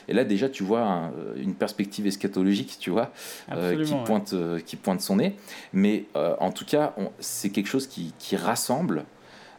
[0.07, 3.11] Et là déjà tu vois un- une perspective eschatologique, tu vois,
[3.51, 4.05] euh, qui, ouais.
[4.05, 5.35] pointe, euh, qui pointe son nez.
[5.73, 9.05] Mais euh, en tout cas, on- c'est quelque chose qui, qui rassemble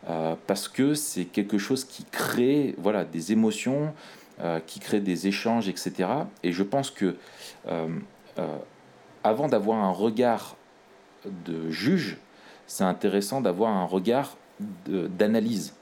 [0.08, 3.94] euh, parce que c'est quelque chose qui crée voilà, des émotions,
[4.42, 6.10] euh, qui crée des échanges, etc.
[6.44, 7.16] Et je pense que
[7.68, 7.88] euh,
[9.24, 10.56] avant d'avoir un regard
[11.46, 12.18] de juge,
[12.68, 14.38] c'est intéressant d'avoir un regard
[14.88, 15.74] d'analyse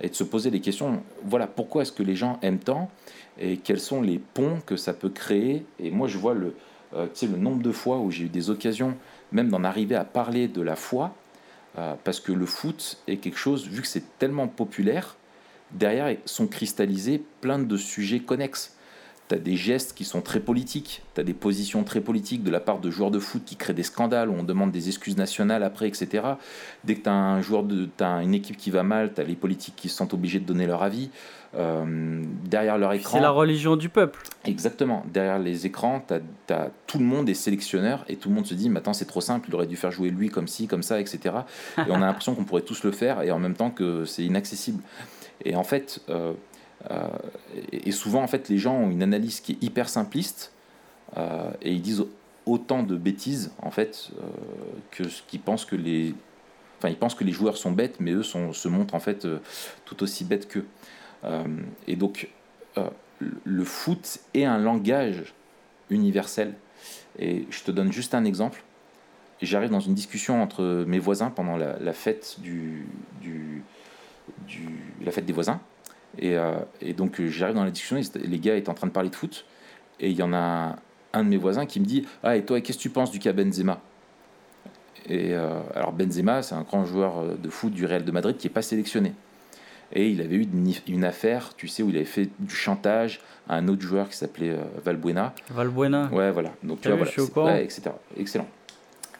[0.00, 1.02] et de se poser les questions.
[1.24, 2.90] Voilà, pourquoi est-ce que les gens aiment tant
[3.38, 5.66] et quels sont les ponts que ça peut créer?
[5.80, 6.54] Et moi, je vois le,
[6.92, 8.96] le nombre de fois où j'ai eu des occasions
[9.32, 11.14] même d'en arriver à parler de la foi,
[12.04, 15.16] parce que le foot est quelque chose, vu que c'est tellement populaire,
[15.72, 18.72] derrière sont cristallisés plein de sujets connexes.
[19.28, 22.50] Tu as des gestes qui sont très politiques, tu as des positions très politiques de
[22.50, 25.16] la part de joueurs de foot qui créent des scandales, où on demande des excuses
[25.16, 26.22] nationales après, etc.
[26.84, 29.74] Dès que tu as un joueur une équipe qui va mal, tu as les politiques
[29.74, 31.10] qui se sentent obligés de donner leur avis.
[31.56, 34.22] Euh, derrière leur écran, C'est la religion du peuple.
[34.44, 35.04] Exactement.
[35.12, 38.68] Derrière les écrans, t'as- tout le monde est sélectionneur et tout le monde se dit,
[38.68, 41.00] mais attends, c'est trop simple, il aurait dû faire jouer lui comme ci, comme ça,
[41.00, 41.34] etc.
[41.78, 44.22] Et on a l'impression qu'on pourrait tous le faire et en même temps que c'est
[44.22, 44.82] inaccessible.
[45.44, 46.34] Et en fait, euh,
[46.90, 47.08] euh,
[47.72, 50.52] et souvent, en fait, les gens ont une analyse qui est hyper simpliste
[51.62, 52.04] et ils disent
[52.44, 54.10] autant de bêtises, en fait,
[54.90, 56.14] que ce qu'ils pensent que les.
[56.78, 59.26] Enfin, ils pensent que les joueurs sont bêtes, mais eux sont, se montrent en fait
[59.86, 60.66] tout aussi bêtes qu'eux.
[61.26, 61.44] Euh,
[61.86, 62.28] et donc,
[62.78, 62.88] euh,
[63.44, 65.34] le foot est un langage
[65.90, 66.54] universel.
[67.18, 68.62] Et je te donne juste un exemple.
[69.42, 72.92] J'arrive dans une discussion entre mes voisins pendant la, fête des
[75.32, 75.60] voisins.
[76.18, 79.10] Et, euh, et donc j'arrive dans la discussion, les gars étaient en train de parler
[79.10, 79.44] de foot.
[80.00, 80.76] Et il y en a
[81.12, 83.18] un, de mes voisins qui me dit Ah, et toi, qu'est-ce que tu penses du
[83.18, 83.80] cas Benzema?
[85.08, 88.52] Et alors Benzema, c'est un grand joueur de foot du Real de Madrid qui n'est
[88.52, 89.12] pas sélectionné.
[89.92, 93.20] Et il avait eu une, une affaire, tu sais, où il avait fait du chantage
[93.48, 95.34] à un autre joueur qui s'appelait euh, Valbuena.
[95.50, 96.08] Valbuena.
[96.12, 96.52] Ouais, voilà.
[96.62, 97.12] Donc, tu vois, vu, voilà.
[97.16, 97.82] je suis au ouais, etc.
[98.16, 98.48] Excellent.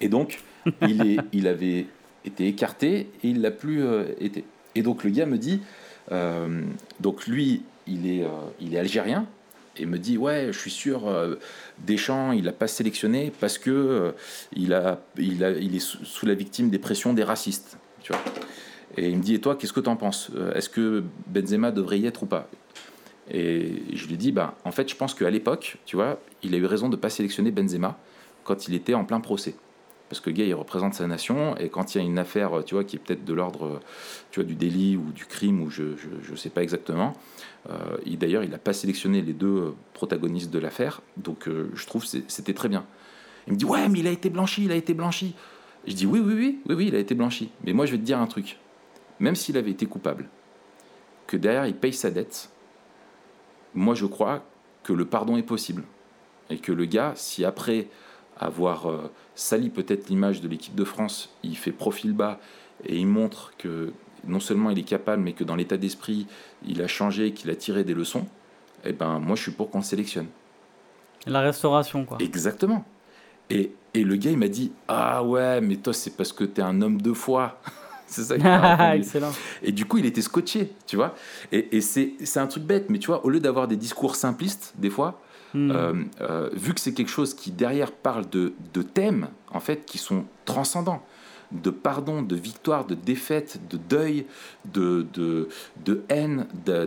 [0.00, 0.40] Et donc,
[0.82, 1.86] il, est, il avait
[2.24, 4.44] été écarté et il l'a plus euh, été.
[4.74, 5.62] Et donc, le gars me dit,
[6.12, 6.62] euh,
[7.00, 8.26] donc lui, il est,
[8.60, 9.26] il est algérien
[9.78, 11.36] et me dit, ouais, je suis sûr, euh,
[11.78, 14.12] Deschamps, il l'a pas sélectionné parce que euh,
[14.54, 17.78] il, a, il, a, il est sous, sous la victime des pressions des racistes.
[18.02, 18.22] Tu vois.
[18.96, 20.30] Et il me dit, et toi, qu'est-ce que tu en penses?
[20.34, 22.48] Euh, Est-ce que Benzema devrait y être ou pas?
[23.30, 26.58] Et je lui dis, bah, en fait, je pense qu'à l'époque, tu vois, il a
[26.58, 27.98] eu raison de ne pas sélectionner Benzema
[28.44, 29.54] quand il était en plein procès.
[30.08, 32.74] Parce que gars, il représente sa nation, et quand il y a une affaire, tu
[32.74, 33.80] vois, qui est peut-être de l'ordre,
[34.30, 35.82] tu vois, du délit ou du crime, ou je
[36.30, 37.14] ne sais pas exactement,
[37.68, 37.74] euh,
[38.06, 42.18] d'ailleurs, il n'a pas sélectionné les deux protagonistes de l'affaire, donc euh, je trouve que
[42.28, 42.86] c'était très bien.
[43.48, 45.34] Il me dit, ouais, mais il a été blanchi, il a été blanchi.
[45.88, 47.50] Je dis, oui, oui, oui, oui, oui, il a été blanchi.
[47.64, 48.58] Mais moi, je vais te dire un truc.
[49.20, 50.28] Même s'il avait été coupable,
[51.26, 52.50] que derrière, il paye sa dette,
[53.74, 54.42] moi, je crois
[54.82, 55.84] que le pardon est possible.
[56.48, 57.88] Et que le gars, si après
[58.38, 62.38] avoir euh, sali peut-être l'image de l'équipe de France, il fait profil bas
[62.84, 63.92] et il montre que
[64.24, 66.26] non seulement il est capable, mais que dans l'état d'esprit,
[66.66, 68.26] il a changé, qu'il a tiré des leçons,
[68.84, 70.26] eh ben moi je suis pour qu'on sélectionne.
[71.26, 72.18] La restauration, quoi.
[72.20, 72.84] Exactement.
[73.50, 76.62] Et, et le gars, il m'a dit Ah ouais, mais toi, c'est parce que t'es
[76.62, 77.60] un homme de foi.
[78.06, 78.46] C'est ça qu'il
[79.00, 79.32] Excellent.
[79.62, 81.14] Et du coup, il était scotché, tu vois.
[81.52, 84.74] Et, et c'est un truc bête, mais tu vois, au lieu d'avoir des discours simplistes,
[84.78, 85.20] des fois,
[85.54, 85.70] Hmm.
[85.70, 89.86] Euh, euh, vu que c'est quelque chose qui derrière parle de, de, thèmes en fait
[89.86, 91.02] qui sont transcendants
[91.52, 94.26] de pardon, de victoire, de défaite, de deuil,
[94.64, 95.48] de, de,
[95.84, 96.46] de haine,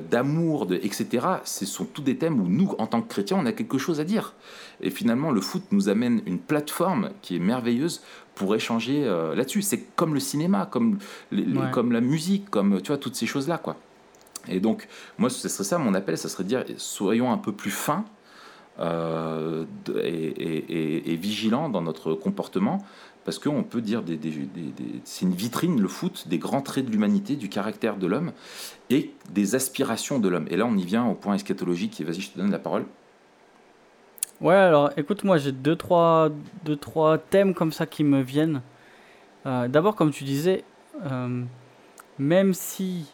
[0.10, 1.26] d'amour, de, etc.
[1.46, 4.00] Ce sont tous des thèmes où nous, en tant que chrétiens, on a quelque chose
[4.00, 4.34] à dire.
[4.82, 8.02] Et finalement, le foot nous amène une plateforme qui est merveilleuse
[8.36, 9.62] pour échanger euh, là-dessus.
[9.62, 11.00] C'est comme le cinéma, comme,
[11.72, 13.58] comme la musique, comme tu vois, toutes ces choses-là.
[13.58, 13.76] quoi.
[14.48, 14.88] Et donc,
[15.18, 18.06] moi, ce serait ça mon appel, ça serait de dire, soyons un peu plus fins
[18.80, 19.66] euh,
[20.02, 22.86] et, vigilant dans notre comportement
[23.30, 24.20] parce qu'on peut dire des,
[25.04, 28.32] c'est une vitrine le foot des grands traits de l'humanité, du caractère de l'homme
[28.90, 30.48] et des aspirations de l'homme.
[30.50, 32.02] Et là, on y vient au point eschatologique.
[32.02, 32.86] Vas-y, je te donne la parole.
[34.42, 36.32] Ouais, alors écoute, moi j'ai deux trois,
[36.66, 38.64] deux, trois thèmes comme ça qui me viennent.
[39.46, 40.64] Euh, d'abord, comme tu disais,
[41.06, 41.44] euh,
[42.18, 43.06] même si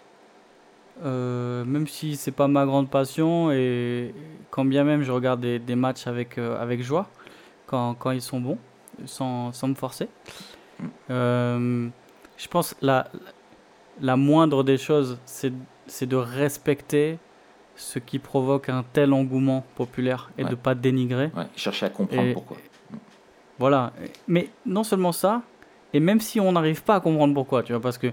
[1.04, 4.16] euh, même si c'est pas ma grande passion et
[4.50, 7.10] quand bien même je regarde des, des matchs avec, euh, avec joie
[7.68, 8.58] quand, quand, ils sont bons,
[9.06, 10.08] sans, sans me forcer.
[11.10, 11.88] Euh,
[12.38, 13.08] je pense la,
[14.02, 17.18] la moindre des choses, c'est de respecter
[17.76, 21.32] ce qui provoque un tel engouement populaire et de de pas dénigrer.
[21.56, 22.58] chercher à comprendre pourquoi.
[23.60, 23.94] Voilà.
[24.28, 25.42] Mais non seulement ça,
[25.94, 28.12] et même si on n'arrive pas à comprendre pourquoi, tu vois, parce que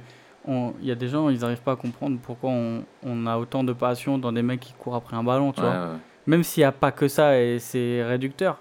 [0.48, 3.62] il y a des gens, ils n'arrivent pas à comprendre pourquoi on, on, a autant
[3.62, 5.90] de passion dans des mecs qui courent après un ballon, tu vois.
[6.26, 8.58] Même s'il n'y a pas que ça et c'est réducteur.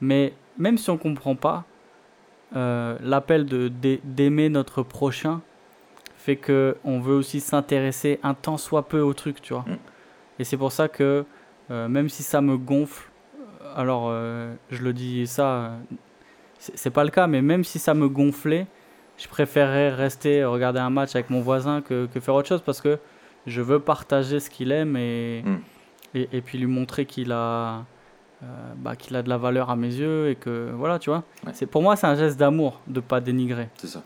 [0.00, 1.64] Mais même si on ne comprend pas,
[2.56, 3.70] euh, l'appel de,
[4.04, 5.40] d'aimer notre prochain
[6.16, 9.64] fait que on veut aussi s'intéresser un temps soit peu au truc, tu vois.
[9.66, 9.78] Mm.
[10.40, 11.24] Et c'est pour ça que
[11.70, 13.10] euh, même si ça me gonfle,
[13.76, 15.72] alors euh, je le dis ça,
[16.58, 18.66] c'est pas le cas, mais même si ça me gonflait,
[19.18, 22.80] je préférerais rester regarder un match avec mon voisin que, que faire autre chose parce
[22.80, 22.98] que
[23.46, 25.58] je veux partager ce qu'il aime et, hmm.
[26.14, 27.84] et, et, puis lui montrer qu'il a,
[28.42, 31.24] euh, bah, qu'il a de la valeur à mes yeux et que voilà, tu vois.
[31.52, 33.68] C'est, pour moi, c'est un geste d'amour de pas dénigrer.
[33.76, 34.02] C'est ça.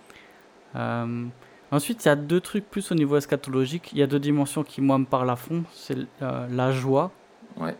[0.76, 1.24] Euh,
[1.70, 3.90] ensuite, il y a deux trucs plus au niveau eschatologique.
[3.92, 5.64] Il y a deux dimensions qui, moi, me parlent à fond.
[5.72, 7.10] C'est euh, la joie.
[7.56, 7.76] Ouais.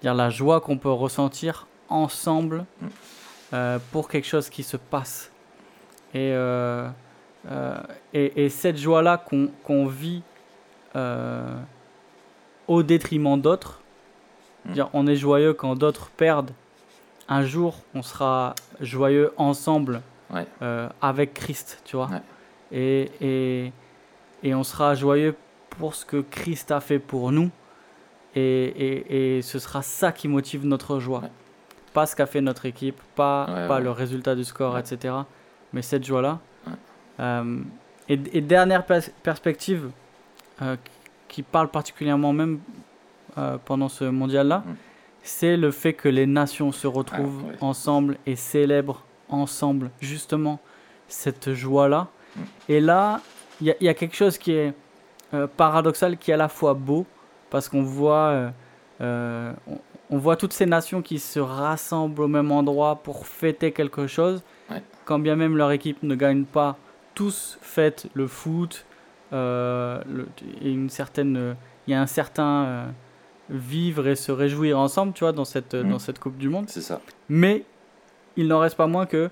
[0.00, 3.78] Dire la joie qu'on peut ressentir ensemble hmm.
[3.92, 5.32] pour quelque chose qui se passe
[6.14, 6.32] et,
[8.12, 9.22] et, et, cette joie-là
[9.64, 10.22] qu'on vit
[10.96, 11.54] euh,
[12.66, 13.80] au détriment d'autres,
[14.68, 14.88] mmh.
[14.92, 16.50] on est joyeux quand d'autres perdent.
[17.28, 20.00] Un jour, on sera joyeux ensemble
[21.00, 22.10] avec Christ, tu vois.
[22.72, 23.72] Et, et,
[24.42, 25.34] et, on sera joyeux
[25.70, 27.50] pour ce que Christ a fait pour nous.
[28.34, 31.22] Et, et ce sera ça qui motive notre joie.
[31.92, 35.14] Pas ce qu'a fait notre équipe, pas, pas le résultat du score, etc
[35.72, 36.38] mais cette joie-là.
[37.20, 37.60] Euh,
[38.08, 39.90] et, dernière perspective
[40.62, 40.76] euh,
[41.26, 42.60] qui parle particulièrement même
[43.38, 44.74] euh, pendant ce mondial-là, mm.
[45.22, 50.60] c'est le fait que les nations se retrouvent ensemble et célèbrent ensemble justement
[51.08, 52.08] cette joie-là.
[52.34, 52.40] Mm.
[52.68, 53.20] Et là,
[53.60, 54.74] il y, y, a quelque chose qui est
[55.56, 57.04] paradoxal, qui est à la fois beau,
[57.50, 58.52] parce qu'on voit,
[59.00, 59.54] on,
[60.10, 64.42] on, voit toutes ces nations qui se rassemblent au même endroit pour fêter quelque chose
[65.08, 66.76] quand bien même leur équipe ne gagne pas,
[67.14, 68.84] tous fêtent le foot.
[69.32, 70.02] Euh,
[70.60, 72.86] et une certaine, il y a un certain euh,
[73.50, 75.88] vivre et se réjouir ensemble, tu vois, dans cette, mm.
[75.88, 76.68] dans cette Coupe du Monde.
[76.68, 77.00] C'est ça.
[77.28, 77.64] Mais
[78.36, 79.30] il n'en reste pas moins que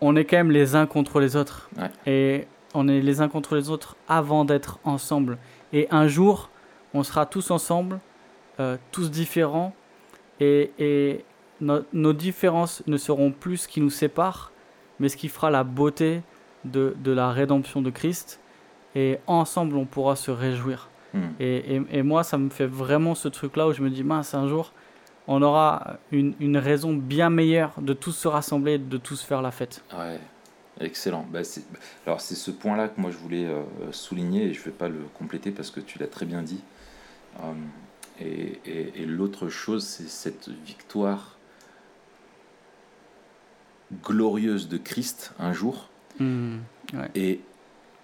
[0.00, 1.70] on est quand même les uns contre les autres.
[2.06, 5.38] Et on est les uns contre les autres avant d'être ensemble.
[5.72, 6.50] Et un jour,
[6.92, 8.00] on sera tous ensemble,
[8.60, 9.74] euh, tous différents.
[10.40, 11.24] Et, et
[11.60, 14.52] nos différences ne seront plus ce qui nous sépare,
[14.98, 16.20] mais ce qui fera la beauté
[16.64, 18.40] de, de la rédemption de Christ.
[18.94, 20.90] Et ensemble, on pourra se réjouir.
[21.14, 21.28] Hmm.
[21.40, 24.34] Et, et- et moi, ça me fait vraiment ce truc-là où je me dis, mince,
[24.34, 24.72] un jour,
[25.28, 29.50] on aura une, une raison bien meilleure de tous se rassembler, de tous faire la
[29.52, 29.82] fête.
[29.96, 30.18] Ouais,
[30.80, 31.24] excellent.
[31.32, 31.40] Bah,
[32.06, 33.62] alors c'est ce point-là que moi je voulais euh,
[33.92, 36.62] souligner et je ne vais pas le compléter parce que tu l'as très bien dit.
[37.40, 37.52] Euh,
[38.20, 41.38] et et- et l'autre chose, c'est cette victoire
[44.02, 45.88] glorieuse de Christ un jour.
[46.18, 46.56] Hmm,
[46.92, 47.10] ouais.
[47.14, 47.40] Et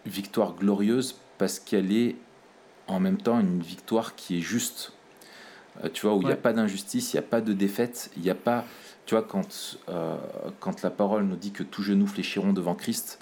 [0.06, 2.16] victoire glorieuse parce qu'elle est
[2.92, 4.92] en même temps une victoire qui est juste.
[5.84, 8.10] Euh, tu vois, où il n'y a pas d'injustice, il n'y a pas de défaite,
[8.16, 8.64] il n'y a pas.
[9.06, 10.16] Tu vois, quand, euh,
[10.60, 13.18] quand la parole nous dit que tous genoux fléchiront devant Christ,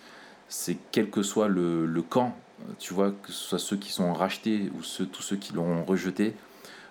[0.49, 3.93] c'est quel que soit le, le camp, euh, tu vois, que ce soit ceux qui
[3.93, 6.35] sont rachetés ou ceux, tous ceux qui l'auront rejeté,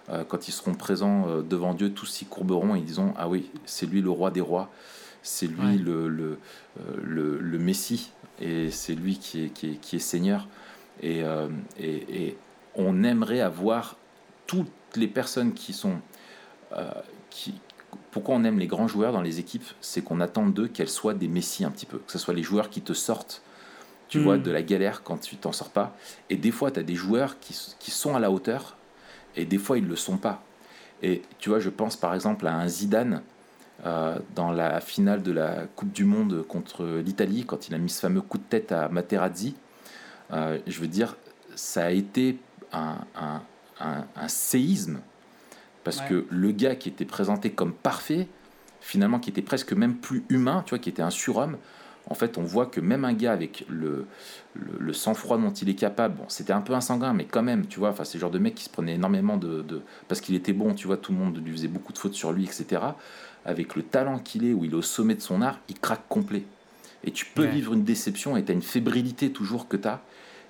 [0.09, 3.85] euh, quand ils seront présents devant Dieu, tous s'y courberont et diront Ah oui, c'est
[3.87, 4.71] lui le roi des rois,
[5.21, 5.75] c'est lui Ouais.
[5.77, 6.37] le, le,
[7.03, 10.47] le, le Messie, et c'est lui qui est, qui est, qui est Seigneur.
[11.03, 11.23] Et,
[11.79, 12.37] et, et
[12.77, 13.97] on aimerait avoir
[14.45, 15.99] toutes les personnes qui sont.
[16.73, 16.89] euh,
[17.29, 17.55] qui,
[18.11, 21.13] pourquoi on aime les grands joueurs dans les équipes C'est qu'on attend d'eux qu'elles soient
[21.13, 21.97] des messies un petit peu.
[21.99, 23.41] Que ce soit les joueurs qui te sortent,
[24.07, 25.95] tu vois, de la galère quand tu t'en sors pas.
[26.29, 28.75] Et des fois, tu as des joueurs qui, qui sont à la hauteur
[29.35, 30.43] et des fois, ils ne le sont pas.
[31.03, 33.21] Et tu vois, je pense par exemple à un Zidane
[33.85, 37.89] euh, dans la finale de la Coupe du Monde contre l'Italie, quand il a mis
[37.89, 39.55] ce fameux coup de tête à Materazzi.
[40.31, 41.15] Euh, je veux dire,
[41.55, 42.39] ça a été
[42.73, 43.41] un, un-
[43.79, 44.99] un- un séisme
[45.83, 46.07] parce Ouais.
[46.07, 48.27] que le gars qui était présenté comme parfait,
[48.81, 51.57] finalement, qui était presque même plus humain, tu vois, qui était un surhomme,
[52.09, 54.05] en fait, on voit que même un gars avec le,
[54.53, 57.67] le, le sang-froid dont il est capable, bon, c'était un peu insanguin, mais quand même,
[57.67, 59.61] tu vois, enfin, c'est le genre de mec qui se prenait énormément de.
[59.61, 62.13] de- parce qu'il était bon, tu vois, tout le monde lui faisait beaucoup de fautes
[62.13, 62.81] sur lui, etc.
[63.45, 66.07] Avec le talent qu'il est, où il est au sommet de son art, il craque
[66.09, 66.43] complet.
[67.03, 67.49] Et tu peux Ouais.
[67.49, 70.01] vivre une déception et tu as une fébrilité toujours que tu as.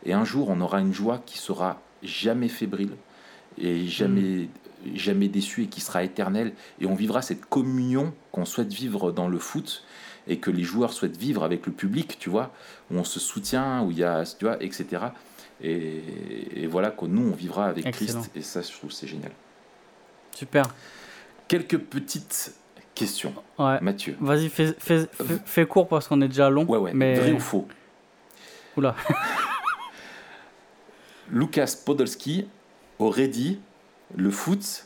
[0.05, 2.91] Et un jour, on aura une joie qui sera jamais fébrile
[3.57, 4.49] et jamais,
[4.95, 6.53] jamais déçue et qui sera éternelle.
[6.79, 9.83] Et on vivra cette communion qu'on souhaite vivre dans le foot
[10.27, 12.51] et que les joueurs souhaitent vivre avec le public, tu vois,
[12.91, 15.07] où on se soutient, où il y a, tu vois, etc.
[15.61, 18.21] Et, et voilà que nous, on vivra avec Excellent.
[18.21, 18.31] Christ.
[18.35, 19.31] Et ça, je trouve, c'est génial.
[20.35, 20.65] Super.
[21.47, 22.53] Quelques petites
[22.93, 23.33] questions.
[23.57, 23.79] Ouais.
[23.81, 24.17] Mathieu.
[24.19, 26.65] Vas-y, fais, fais, fais, fais court parce qu'on est déjà long.
[26.65, 26.91] Ouais, ouais.
[26.93, 27.15] mais...
[27.15, 27.67] Vrai ou faux?
[28.75, 28.95] Oula.
[31.31, 32.47] Lucas Podolski
[32.99, 33.59] aurait dit
[34.15, 34.85] le foot,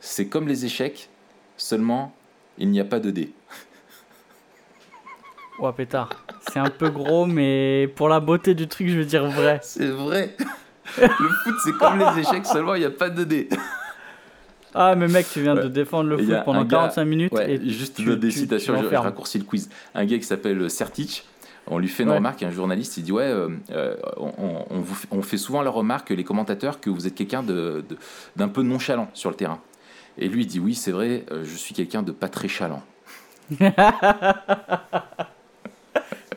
[0.00, 1.08] c'est comme les échecs,
[1.56, 2.14] seulement
[2.58, 3.32] il n'y a pas de dés.
[5.58, 6.10] Ouah, pétard.
[6.52, 9.60] C'est un peu gros, mais pour la beauté du truc, je veux dire vrai.
[9.62, 10.34] C'est vrai.
[10.98, 13.48] Le foot, c'est comme les échecs, seulement il n'y a pas de dés.
[14.72, 15.64] Ah, mais mec, tu viens Ouais.
[15.64, 17.32] de défendre le foot pendant un gars- 45 minutes.
[17.32, 19.02] Ouais, et juste tu- de- des tu- tu citations, je, je l'enfermes.
[19.04, 19.68] raccourcis le quiz.
[19.96, 21.26] Un gars qui s'appelle Sertic,
[21.70, 22.16] on lui fait une Ouais.
[22.16, 25.38] remarque, un journaliste, il dit Ouais, euh, euh, on, on- on vous fait, on fait
[25.38, 27.82] souvent la remarque, les commentateurs, que vous êtes quelqu'un de-
[28.36, 29.60] d'un peu nonchalant sur le terrain.
[30.18, 32.82] Et lui, il dit Oui, c'est vrai, euh, je suis quelqu'un de pas très chalant.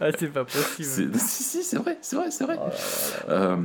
[0.01, 1.13] Ah, c'est pas possible.
[1.13, 2.59] C'est- Si, si, c'est vrai, c'est vrai, c'est vrai.
[3.29, 3.55] Euh,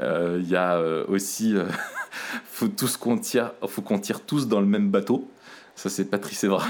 [0.00, 1.64] euh, Il y a aussi, euh,
[2.44, 5.28] faut tous qu'on tire, faut qu'on tire tous dans le même bateau.
[5.74, 6.64] Ça, c'est Patrice Evra.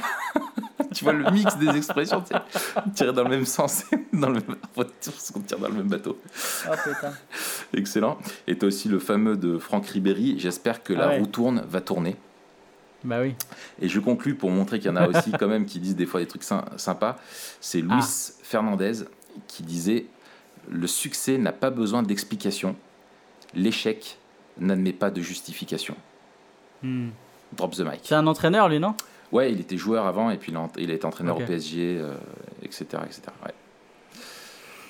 [0.94, 4.34] tu vois le mix des expressions, tu sais, tirer dans le même sens, dans le
[4.34, 4.56] même,
[5.02, 6.18] tous qu'on tire dans le même bateau.
[6.62, 7.12] Putain.
[7.74, 8.18] Excellent.
[8.46, 10.38] Et tu as aussi le fameux de Franck Ribéry.
[10.38, 11.18] J'espère que la Ah ouais.
[11.18, 12.16] roue tourne, va tourner.
[13.04, 13.34] Bah oui.
[13.80, 16.06] Et je conclus pour montrer qu'il y en a aussi quand même qui disent des
[16.06, 17.18] fois des trucs sy- sympas.
[17.60, 18.32] C'est Luis Ah.
[18.44, 18.92] Fernandez
[19.48, 20.06] qui disait
[20.70, 22.76] Le succès n'a pas besoin d'explication,
[23.54, 24.18] l'échec
[24.58, 25.96] n'admet pas de justification.
[26.82, 27.08] Hmm.
[27.54, 28.00] Drop the mic.
[28.04, 28.94] C'est un entraîneur, lui, non?
[29.32, 32.14] Ouais, il était joueur avant et puis il a, été entraîneur au PSG, euh,
[32.62, 32.84] etc.
[33.06, 33.22] etc.
[33.44, 33.52] Ouais.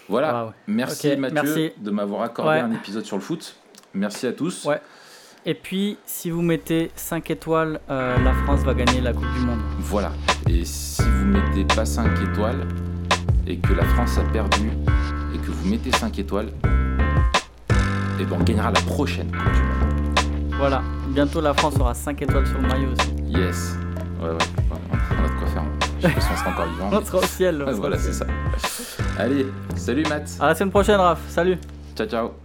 [0.08, 0.52] Voilà.
[0.66, 1.72] Merci Mathieu merci.
[1.78, 2.58] de m'avoir accordé Ouais.
[2.58, 3.56] un épisode sur le foot.
[3.94, 4.64] Merci à tous.
[4.64, 4.80] Ouais.
[5.46, 9.40] Et puis, si vous mettez 5 étoiles, euh, la France va gagner la Coupe du
[9.40, 9.60] Monde.
[9.78, 10.12] Voilà.
[10.48, 12.66] Et si vous mettez pas 5 étoiles
[13.46, 14.70] et que la France a perdu
[15.34, 16.52] et que vous mettez 5 étoiles,
[18.20, 20.52] et ben on gagnera la prochaine Coupe du Monde.
[20.58, 20.82] Voilà.
[21.08, 23.10] Bientôt, la France aura 5 étoiles sur le maillot aussi.
[23.26, 23.76] Yes.
[24.22, 24.38] Ouais, ouais.
[24.70, 25.64] On a de quoi faire.
[26.00, 26.90] Je sais pas si on sera encore vivant.
[26.92, 27.64] On sera au ciel.
[27.66, 28.26] on voilà, c'est ça.
[29.18, 29.46] Allez,
[29.76, 30.30] salut Matt.
[30.40, 31.20] À la semaine prochaine, Raph.
[31.28, 31.58] Salut.
[31.96, 32.41] Ciao, ciao.